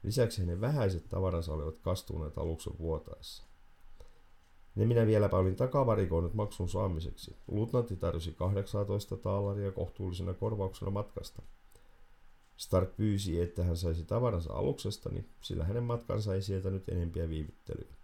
Lisäksi 0.03 0.41
hänen 0.41 0.61
vähäiset 0.61 1.09
tavaransa 1.09 1.53
olivat 1.53 1.79
kastuneet 1.79 2.39
aluksen 2.39 2.79
vuotaessa. 2.79 3.45
Ne 4.75 4.87
minä 4.87 5.07
vieläpä 5.07 5.37
olin 5.37 5.57
takavarikoinut 5.57 6.35
maksun 6.35 6.69
saamiseksi. 6.69 7.37
Luutnantti 7.49 7.97
tarjosi 7.97 8.33
18 8.33 9.17
taalaria 9.17 9.73
kohtuullisena 9.73 10.35
korvauksena 10.35 10.91
matkasta. 10.91 11.43
Stark 12.57 12.97
pyysi, 12.97 13.41
että 13.41 13.65
hän 13.65 13.77
saisi 13.77 14.05
tavaransa 14.05 14.53
aluksestani, 14.53 15.25
sillä 15.41 15.65
hänen 15.65 15.83
matkansa 15.83 16.35
ei 16.35 16.43
sietänyt 16.43 16.89
enempiä 16.89 17.29
viivyttelyä. 17.29 17.95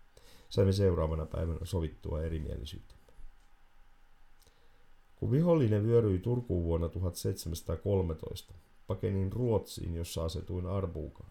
Saimme 0.49 0.73
seuraavana 0.73 1.27
päivänä 1.27 1.61
sovittua 1.62 2.23
erimielisyytemme. 2.23 3.12
Kun 5.17 5.31
vihollinen 5.31 5.87
vyöryi 5.87 6.19
Turkuun 6.19 6.64
vuonna 6.64 6.88
1713, 6.88 8.55
pakenin 8.87 9.33
Ruotsiin, 9.33 9.94
jossa 9.94 10.25
asetuin 10.25 10.66
Arbuukaan. 10.66 11.31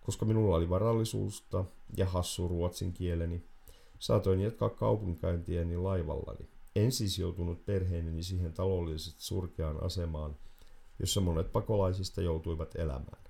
Koska 0.00 0.24
minulla 0.24 0.56
oli 0.56 0.68
varallisuusta 0.68 1.64
ja 1.96 2.06
hassu 2.06 2.48
ruotsin 2.48 2.92
kieleni, 2.92 3.44
saatoin 3.98 4.40
jatkaa 4.40 4.70
kaupunkäyntiäni 4.70 5.76
laivallani. 5.76 6.48
En 6.76 6.92
siis 6.92 7.18
joutunut 7.18 7.64
perheeneni 7.64 8.22
siihen 8.22 8.52
taloudellisesti 8.52 9.22
surkeaan 9.22 9.84
asemaan, 9.84 10.36
jossa 10.98 11.20
monet 11.20 11.52
pakolaisista 11.52 12.22
joutuivat 12.22 12.74
elämään. 12.74 13.22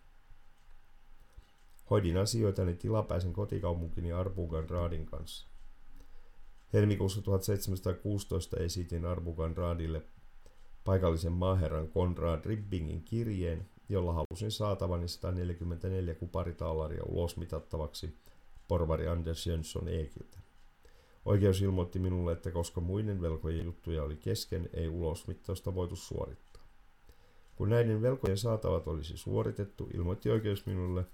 Hoidin 1.90 2.16
asioitani 2.16 2.74
tilapäisen 2.74 3.32
kotikaupunkini 3.32 4.12
Arbugan 4.12 4.70
Raadin 4.70 5.06
kanssa. 5.06 5.48
Helmikuussa 6.72 7.22
1716 7.22 8.56
esitin 8.56 9.06
Arbugan 9.06 9.56
Raadille 9.56 10.02
paikallisen 10.84 11.32
maaherran 11.32 11.88
Konrad 11.88 12.44
Ribbingin 12.44 13.02
kirjeen, 13.02 13.68
jolla 13.88 14.12
halusin 14.12 14.50
saatavani 14.50 15.08
144 15.08 16.14
kuparitaalaria 16.14 17.02
ulosmitattavaksi 17.04 18.16
porvari 18.68 19.08
Anders 19.08 19.46
Jönsson 19.46 19.88
Eekiltä. 19.88 20.38
Oikeus 21.24 21.62
ilmoitti 21.62 21.98
minulle, 21.98 22.32
että 22.32 22.50
koska 22.50 22.80
muiden 22.80 23.20
velkojen 23.20 23.64
juttuja 23.64 24.02
oli 24.02 24.16
kesken, 24.16 24.70
ei 24.72 24.88
ulosmittausta 24.88 25.74
voitu 25.74 25.96
suorittaa. 25.96 26.62
Kun 27.56 27.68
näiden 27.70 28.02
velkojen 28.02 28.38
saatavat 28.38 28.88
olisi 28.88 29.16
suoritettu, 29.16 29.88
ilmoitti 29.94 30.30
oikeus 30.30 30.66
minulle, 30.66 31.06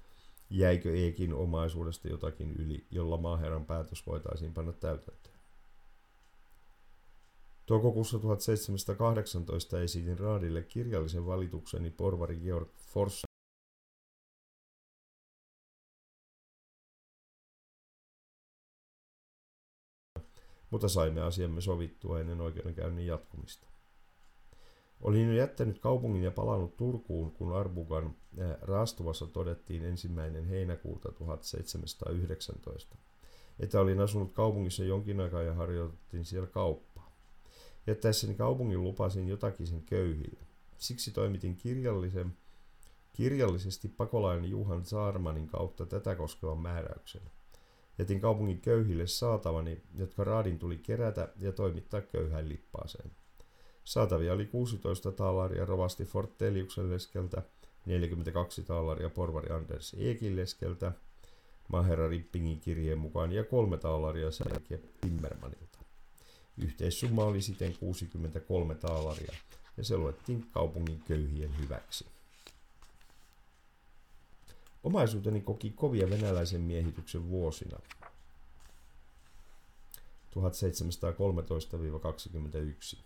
jäikö 0.50 0.96
Eekin 0.96 1.34
omaisuudesta 1.34 2.08
jotakin 2.08 2.52
yli, 2.52 2.86
jolla 2.90 3.16
maaherran 3.16 3.64
päätös 3.64 4.06
voitaisiin 4.06 4.54
panna 4.54 4.72
täytäntöön. 4.72 5.37
Toukokuussa 7.68 8.18
1718 8.18 9.80
esitin 9.80 10.18
Raadille 10.18 10.62
kirjallisen 10.62 11.26
valitukseni 11.26 11.90
porvari 11.90 12.36
Georg 12.36 12.68
Fors 12.74 13.22
mutta 20.70 20.88
saimme 20.88 21.20
asiamme 21.20 21.60
sovittua 21.60 22.20
ennen 22.20 22.40
oikeudenkäynnin 22.40 23.06
jatkumista. 23.06 23.66
Olin 25.00 25.28
jo 25.28 25.34
jättänyt 25.34 25.78
kaupungin 25.78 26.22
ja 26.22 26.30
palannut 26.30 26.76
Turkuun, 26.76 27.32
kun 27.32 27.56
Arbugan 27.56 28.16
raastuvassa 28.60 29.26
todettiin 29.26 29.84
ensimmäinen 29.84 30.44
heinäkuuta 30.44 31.12
1719, 31.12 32.96
että 33.58 33.80
olin 33.80 34.00
asunut 34.00 34.32
kaupungissa 34.32 34.84
jonkin 34.84 35.20
aikaa 35.20 35.42
ja 35.42 35.54
harjoitettiin 35.54 36.24
siellä 36.24 36.48
kauppaa. 36.48 36.87
Jättäessäni 37.88 38.34
kaupungin 38.34 38.82
lupasin 38.82 39.28
jotakin 39.28 39.66
sen 39.66 39.82
köyhille. 39.82 40.40
Siksi 40.78 41.10
toimitin 41.10 41.56
kirjallisen, 41.56 42.36
kirjallisesti 43.12 43.88
pakolainen 43.88 44.50
Juhan 44.50 44.84
Saarmanin 44.84 45.46
kautta 45.46 45.86
tätä 45.86 46.14
koskevan 46.14 46.58
määräyksen. 46.58 47.22
Jätin 47.98 48.20
kaupungin 48.20 48.60
köyhille 48.60 49.06
saatavani, 49.06 49.82
jotka 49.94 50.24
raadin 50.24 50.58
tuli 50.58 50.78
kerätä 50.78 51.28
ja 51.38 51.52
toimittaa 51.52 52.00
köyhän 52.00 52.48
lippaaseen. 52.48 53.10
Saatavia 53.84 54.32
oli 54.32 54.46
16 54.46 55.12
taalaria 55.12 55.64
rovasti 55.64 56.04
Forteliuksen 56.04 56.90
leskeltä, 56.90 57.42
42 57.86 58.62
taalaria 58.62 59.10
porvari 59.10 59.50
Anders 59.50 59.96
Eekin 59.98 60.36
leskeltä, 60.36 60.92
Maherra 61.68 62.08
Rippingin 62.08 62.60
kirjeen 62.60 62.98
mukaan 62.98 63.32
ja 63.32 63.44
kolme 63.44 63.76
taalaria 63.78 64.30
Särkiä 64.30 64.78
Timmermanilta. 65.00 65.77
Yhteissumma 66.58 67.24
oli 67.24 67.42
siten 67.42 67.76
63 67.78 68.74
taalaria 68.74 69.34
ja 69.76 69.84
se 69.84 69.96
luettiin 69.96 70.46
kaupungin 70.52 71.02
köyhien 71.08 71.58
hyväksi. 71.58 72.06
Omaisuuteni 74.82 75.40
koki 75.40 75.70
kovia 75.70 76.10
venäläisen 76.10 76.60
miehityksen 76.60 77.28
vuosina 77.28 77.78
1713-21. 82.96 82.98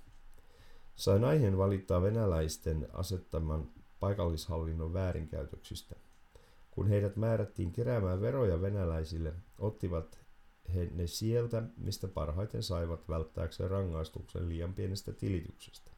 Sain 0.97 1.25
aiheen 1.25 1.59
valittaa 1.59 2.03
venäläisten 2.03 2.89
asettaman 2.93 3.69
paikallishallinnon 4.01 4.93
väärinkäytöksistä. 4.93 5.97
Kun 6.71 6.89
heidät 6.89 7.17
määrättiin 7.17 7.73
keräämään 7.73 8.21
veroja 8.21 8.63
venäläisille, 8.63 9.33
ottivat 9.59 10.22
he 10.75 10.91
ne 10.95 11.07
sieltä, 11.07 11.63
mistä 11.77 12.09
parhaiten 12.09 12.63
saivat 12.63 13.09
välttääkseen 13.09 13.71
rangaistuksen 13.71 14.49
liian 14.49 14.75
pienestä 14.75 15.13
tilityksestä. 15.13 15.91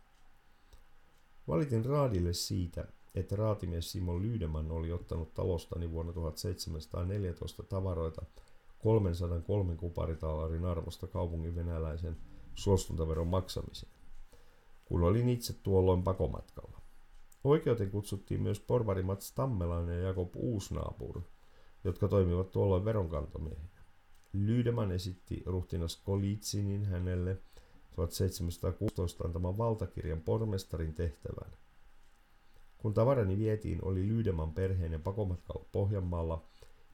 Valitin 1.49 1.85
Raadille 1.85 2.33
siitä, 2.33 2.85
että 3.15 3.37
raatimies 3.37 3.93
Simon 3.93 4.23
Lyydeman 4.23 4.71
oli 4.71 4.93
ottanut 4.93 5.35
talostani 5.35 5.91
vuonna 5.91 6.13
1714 6.13 7.63
tavaroita 7.63 8.23
303 8.79 9.77
kuparitaalarin 9.77 10.65
arvosta 10.65 11.07
kaupungin 11.07 11.55
venäläisen 11.55 12.17
suostuntaveron 12.55 13.29
maksamiseen, 13.29 13.93
kun 14.85 15.03
olin 15.03 15.29
itse 15.29 15.53
tuolloin 15.63 16.03
pakomatkalla. 16.03 16.81
Oikeuteen 17.45 17.91
kutsuttiin 17.91 18.43
myös 18.43 18.61
porvari 18.61 19.03
Mats 19.03 19.33
Tammelainen 19.33 19.99
ja 19.99 20.07
Jakob 20.07 20.37
Uusnaapur, 20.37 21.23
jotka 21.85 22.09
toimivat 22.09 22.51
tuolloin 22.51 22.85
veronkantomiehinä. 22.85 23.74
Lyydeman 24.35 24.93
esitti 24.93 25.43
ruhtinas 25.47 25.97
Kolitsinin 25.97 26.85
hänelle 26.85 27.39
1716 27.91 29.25
antaman 29.25 29.59
valtakirjan 29.59 30.21
pormestarin 30.21 30.95
tehtävään– 30.95 31.53
kun 32.85 32.95
tavarani 32.95 33.39
vietiin, 33.39 33.85
oli 33.85 34.09
Lyydeman 34.09 34.55
perheinen 34.55 35.03
pakomatkalla 35.03 35.67
Pohjanmaalla, 35.73 36.45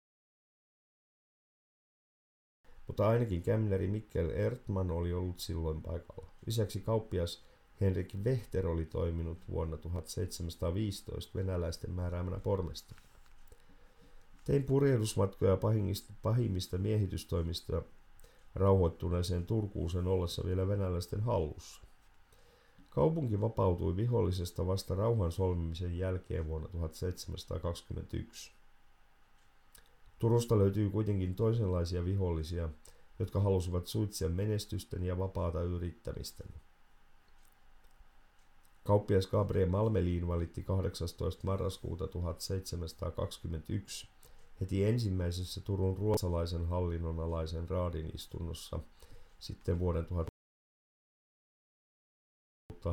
mutta 2.97 3.09
ainakin 3.09 3.41
kämneri 3.41 3.87
Mikkel 3.87 4.29
Ertman 4.29 4.91
oli 4.91 5.13
ollut 5.13 5.39
silloin 5.39 5.81
paikalla. 5.81 6.31
Lisäksi 6.45 6.81
kauppias 6.81 7.43
Henrik 7.81 8.15
Wechter 8.23 8.67
oli 8.67 8.85
toiminut 8.85 9.37
vuonna 9.49 9.77
1715 9.77 11.31
venäläisten 11.35 11.91
määräämänä 11.91 12.39
pormestarina. 12.39 13.07
Tein 14.45 14.63
purjehdusmatkoja 14.63 15.57
pahimmista 16.21 16.77
miehitystoimista 16.77 17.81
rauhoittuneeseen 18.55 19.45
Turkuusen 19.45 20.07
ollessa 20.07 20.43
vielä 20.45 20.67
venäläisten 20.67 21.21
hallussa. 21.21 21.81
Kaupunki 22.89 23.41
vapautui 23.41 23.95
vihollisesta 23.95 24.67
vasta 24.67 24.95
rauhan 24.95 25.31
solmimisen 25.31 25.97
jälkeen 25.97 26.47
vuonna 26.47 26.67
1721. 26.67 28.51
Turusta 30.19 30.57
löytyy 30.57 30.89
kuitenkin 30.89 31.35
toisenlaisia 31.35 32.05
vihollisia, 32.05 32.69
jotka 33.19 33.39
halusivat 33.39 33.87
suitsia 33.87 34.29
menestysten 34.29 35.03
ja 35.03 35.17
vapaata 35.17 35.61
yrittämistä. 35.61 36.43
Kauppias 38.83 39.27
Gabriel 39.27 39.69
Malmelin 39.69 40.27
valitti 40.27 40.63
18. 40.63 41.41
marraskuuta 41.45 42.07
1721 42.07 44.07
heti 44.61 44.85
ensimmäisessä 44.85 45.61
Turun 45.61 45.97
ruotsalaisen 45.97 46.65
hallinnon 46.65 47.19
alaisen 47.19 47.69
raadin 47.69 48.11
istunnossa 48.15 48.79
sitten 49.39 49.79
vuoden 49.79 50.05
1000 50.05 50.27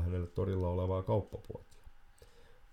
hänelle 0.02 0.26
torilla 0.26 0.68
olevaa 0.68 1.02
kauppapuotia. 1.02 1.83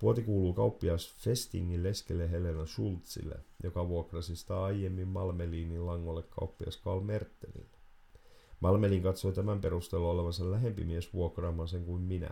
Puoti 0.02 0.22
kuuluu 0.22 0.54
kauppias 0.54 1.16
Festingin 1.16 1.84
leskelle 1.84 2.32
Helena 2.32 2.66
Schulzille, 2.66 3.36
joka 3.64 3.88
vuokrasi 3.88 4.36
sitä 4.36 4.64
aiemmin 4.64 5.08
Malmelinin 5.08 5.86
langolle 5.86 6.24
kauppias 6.24 6.78
Karl 6.78 7.02
Mertenille. 7.02 7.78
Malmelin 8.60 9.04
katsoi 9.04 9.34
tämän 9.34 9.62
perusteella 9.62 10.10
olevansa 10.10 10.52
lähempi 10.52 10.84
mies 10.84 11.14
vuokraamaan 11.14 11.68
sen 11.68 11.86
kuin 11.86 12.02
minä. 12.02 12.30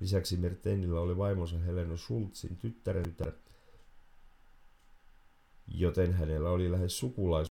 Lisäksi 0.00 0.36
Mertenillä 0.36 1.00
oli 1.00 1.16
vaimonsa 1.16 1.58
Helena 1.58 1.96
Schulzin 1.96 2.56
tyttären 2.56 3.02
tytär, 3.04 3.32
joten 5.68 6.12
hänellä 6.12 6.50
oli 6.50 6.72
lähes 6.72 6.98
sukulais 6.98 7.49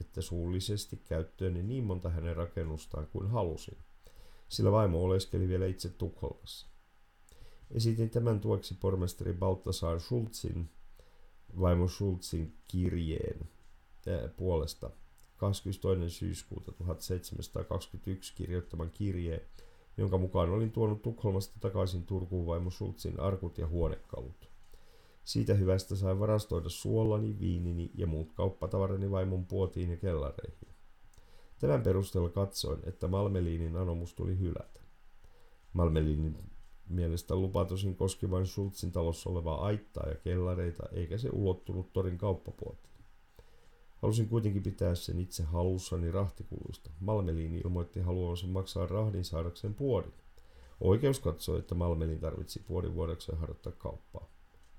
että 0.00 0.20
suullisesti 0.20 0.96
käyttööni 0.96 1.62
niin 1.62 1.84
monta 1.84 2.08
hänen 2.08 2.36
rakennustaan 2.36 3.06
kuin 3.06 3.30
halusin, 3.30 3.78
sillä 4.48 4.72
vaimo 4.72 5.02
oleskeli 5.02 5.48
vielä 5.48 5.66
itse 5.66 5.88
Tukholmassa. 5.88 6.66
Esitin 7.70 8.10
tämän 8.10 8.40
tueksi 8.40 8.74
pormestari 8.74 9.32
Baltasar 9.32 10.00
Schulzin, 10.00 10.70
vaimo 11.60 11.88
Schulzin 11.88 12.56
kirjeen 12.68 13.40
äh, 14.08 14.36
puolesta 14.36 14.90
22. 15.36 16.18
syyskuuta 16.18 16.72
1721 16.72 18.34
kirjoittaman 18.36 18.90
kirjeen, 18.90 19.40
jonka 19.96 20.18
mukaan 20.18 20.50
olin 20.50 20.72
tuonut 20.72 21.02
Tukholmasta 21.02 21.60
takaisin 21.60 22.06
Turkuun 22.06 22.46
vaimo 22.46 22.70
Schulzin 22.70 23.20
arkut 23.20 23.58
ja 23.58 23.66
huonekalut. 23.66 24.53
Siitä 25.24 25.54
hyvästä 25.54 25.96
sain 25.96 26.20
varastoida 26.20 26.68
suolani, 26.68 27.38
viinini 27.40 27.90
ja 27.94 28.06
muut 28.06 28.32
kauppatavarani 28.32 29.10
vaimon 29.10 29.46
puotiin 29.46 29.90
ja 29.90 29.96
kellareihin. 29.96 30.68
Tämän 31.58 31.82
perusteella 31.82 32.28
katsoin, 32.28 32.80
että 32.84 33.08
Malmeliinin 33.08 33.76
anomus 33.76 34.14
tuli 34.14 34.38
hylätä. 34.38 34.80
Malmeliinin 35.72 36.36
mielestä 36.88 37.36
lupa 37.36 37.64
tosin 37.64 37.96
koski 37.96 38.30
vain 38.30 38.46
Schultzin 38.46 38.92
talossa 38.92 39.30
olevaa 39.30 39.64
aittaa 39.64 40.08
ja 40.08 40.14
kellareita, 40.14 40.82
eikä 40.92 41.18
se 41.18 41.28
ulottunut 41.32 41.92
torin 41.92 42.18
kauppapuotiin. 42.18 42.94
Halusin 43.96 44.28
kuitenkin 44.28 44.62
pitää 44.62 44.94
sen 44.94 45.20
itse 45.20 45.42
halussani 45.42 46.10
rahtikuluista. 46.10 46.90
Malmeliini 47.00 47.58
ilmoitti 47.58 48.00
haluavansa 48.00 48.46
maksaa 48.46 48.86
rahdin 48.86 49.24
saadakseen 49.24 49.74
puodin. 49.74 50.12
Oikeus 50.80 51.20
katsoi, 51.20 51.58
että 51.58 51.74
Malmelin 51.74 52.20
tarvitsi 52.20 52.62
puodin 52.66 52.94
vuodekseen 52.94 53.38
harjoittaa 53.38 53.72
kauppaa. 53.72 54.33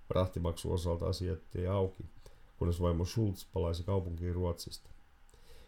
Rahtimaksu 0.09 0.73
osalta 0.73 1.05
asiat 1.05 1.55
ei 1.55 1.67
auki, 1.67 2.05
kunnes 2.57 2.81
vaimo 2.81 3.05
Schulz 3.05 3.45
palaisi 3.53 3.83
kaupunkiin 3.83 4.35
Ruotsista. 4.35 4.89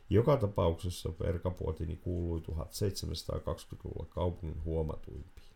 Joka 0.09 0.37
tapauksessa 0.37 1.11
perkapuotini 1.11 1.95
kuului 1.95 2.39
1720-luvulla 2.39 4.05
kaupungin 4.09 4.63
huomatuimpiin. 4.63 5.47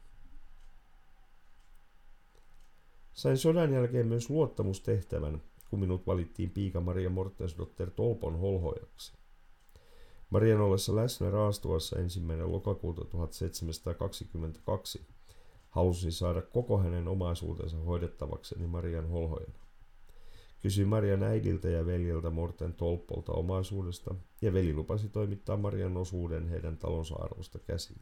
Sain 3.13 3.37
sodan 3.37 3.73
jälkeen 3.73 4.07
myös 4.07 4.29
luottamustehtävän, 4.29 5.41
kun 5.69 5.79
minut 5.79 6.07
valittiin 6.07 6.49
piika 6.49 6.81
Maria 6.81 7.09
Mortensdotter 7.09 7.91
Tolpon 7.91 8.39
holhojaksi. 8.39 9.13
Marian 10.29 10.61
ollessa 10.61 10.95
läsnä 10.95 11.29
Raastuassa 11.29 11.99
ensimmäinen 11.99 12.51
lokakuuta 12.51 13.05
1722 13.05 15.05
Halusin 15.71 16.11
saada 16.11 16.41
koko 16.41 16.77
hänen 16.77 17.07
omaisuutensa 17.07 17.77
hoidettavakseni 17.77 18.67
Marian 18.67 19.09
holhojana. 19.09 19.59
Kysyin 20.61 20.87
Marian 20.87 21.23
äidiltä 21.23 21.69
ja 21.69 21.85
veljeltä 21.85 22.29
Morten 22.29 22.73
Tolppolta 22.73 23.31
omaisuudesta, 23.31 24.15
ja 24.41 24.53
veli 24.53 24.73
lupasi 24.73 25.09
toimittaa 25.09 25.57
Marian 25.57 25.97
osuuden 25.97 26.47
heidän 26.47 26.77
talonsa 26.77 27.15
arvosta 27.15 27.59
käsin. 27.59 28.01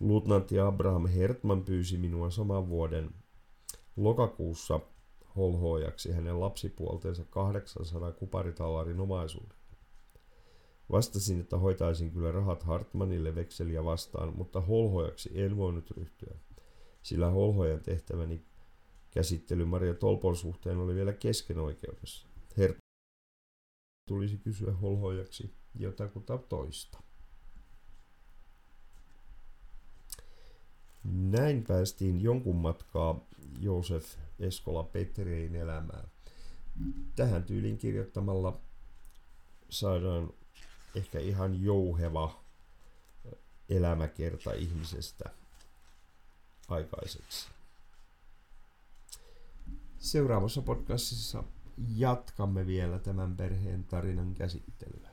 Luutnantti 0.00 0.60
Abraham 0.60 1.06
Hertman 1.06 1.64
pyysi 1.64 1.96
minua 1.98 2.30
saman 2.30 2.68
vuoden 2.68 3.10
lokakuussa 3.96 4.80
holhoajaksi 5.36 6.12
hänen 6.12 6.40
lapsipuoltensa 6.40 7.24
800 7.30 8.12
kuparitallarin 8.12 9.00
omaisuuden. 9.00 9.55
Vastasin, 10.92 11.40
että 11.40 11.58
hoitaisin 11.58 12.10
kyllä 12.10 12.32
rahat 12.32 12.62
Hartmanille 12.62 13.34
vekseliä 13.34 13.84
vastaan, 13.84 14.36
mutta 14.36 14.60
holhojaksi 14.60 15.30
en 15.34 15.56
voinut 15.56 15.90
ryhtyä, 15.90 16.34
sillä 17.02 17.30
holhojan 17.30 17.80
tehtäväni 17.80 18.44
käsittely 19.10 19.64
Maria 19.64 19.94
Tolpon 19.94 20.36
suhteen 20.36 20.78
oli 20.78 20.94
vielä 20.94 21.12
kesken 21.12 21.58
oikeudessa. 21.58 22.28
Her 22.58 22.74
tulisi 24.08 24.38
kysyä 24.38 24.72
holhojaksi 24.72 25.54
jotakuta 25.74 26.38
toista. 26.38 27.02
Näin 31.12 31.64
päästiin 31.68 32.20
jonkun 32.20 32.56
matkaa 32.56 33.26
Joosef 33.60 34.14
Eskola 34.38 34.82
Petrein 34.82 35.54
elämään. 35.54 36.08
Tähän 37.16 37.44
tyylin 37.44 37.78
kirjoittamalla 37.78 38.60
saadaan 39.68 40.30
ehkä 40.96 41.18
ihan 41.18 41.62
jouheva 41.62 42.44
elämäkerta 43.68 44.52
ihmisestä 44.52 45.30
aikaiseksi. 46.68 47.48
Seuraavassa 49.98 50.62
podcastissa 50.62 51.44
jatkamme 51.96 52.66
vielä 52.66 52.98
tämän 52.98 53.36
perheen 53.36 53.84
tarinan 53.84 54.34
käsittelyä. 54.34 55.05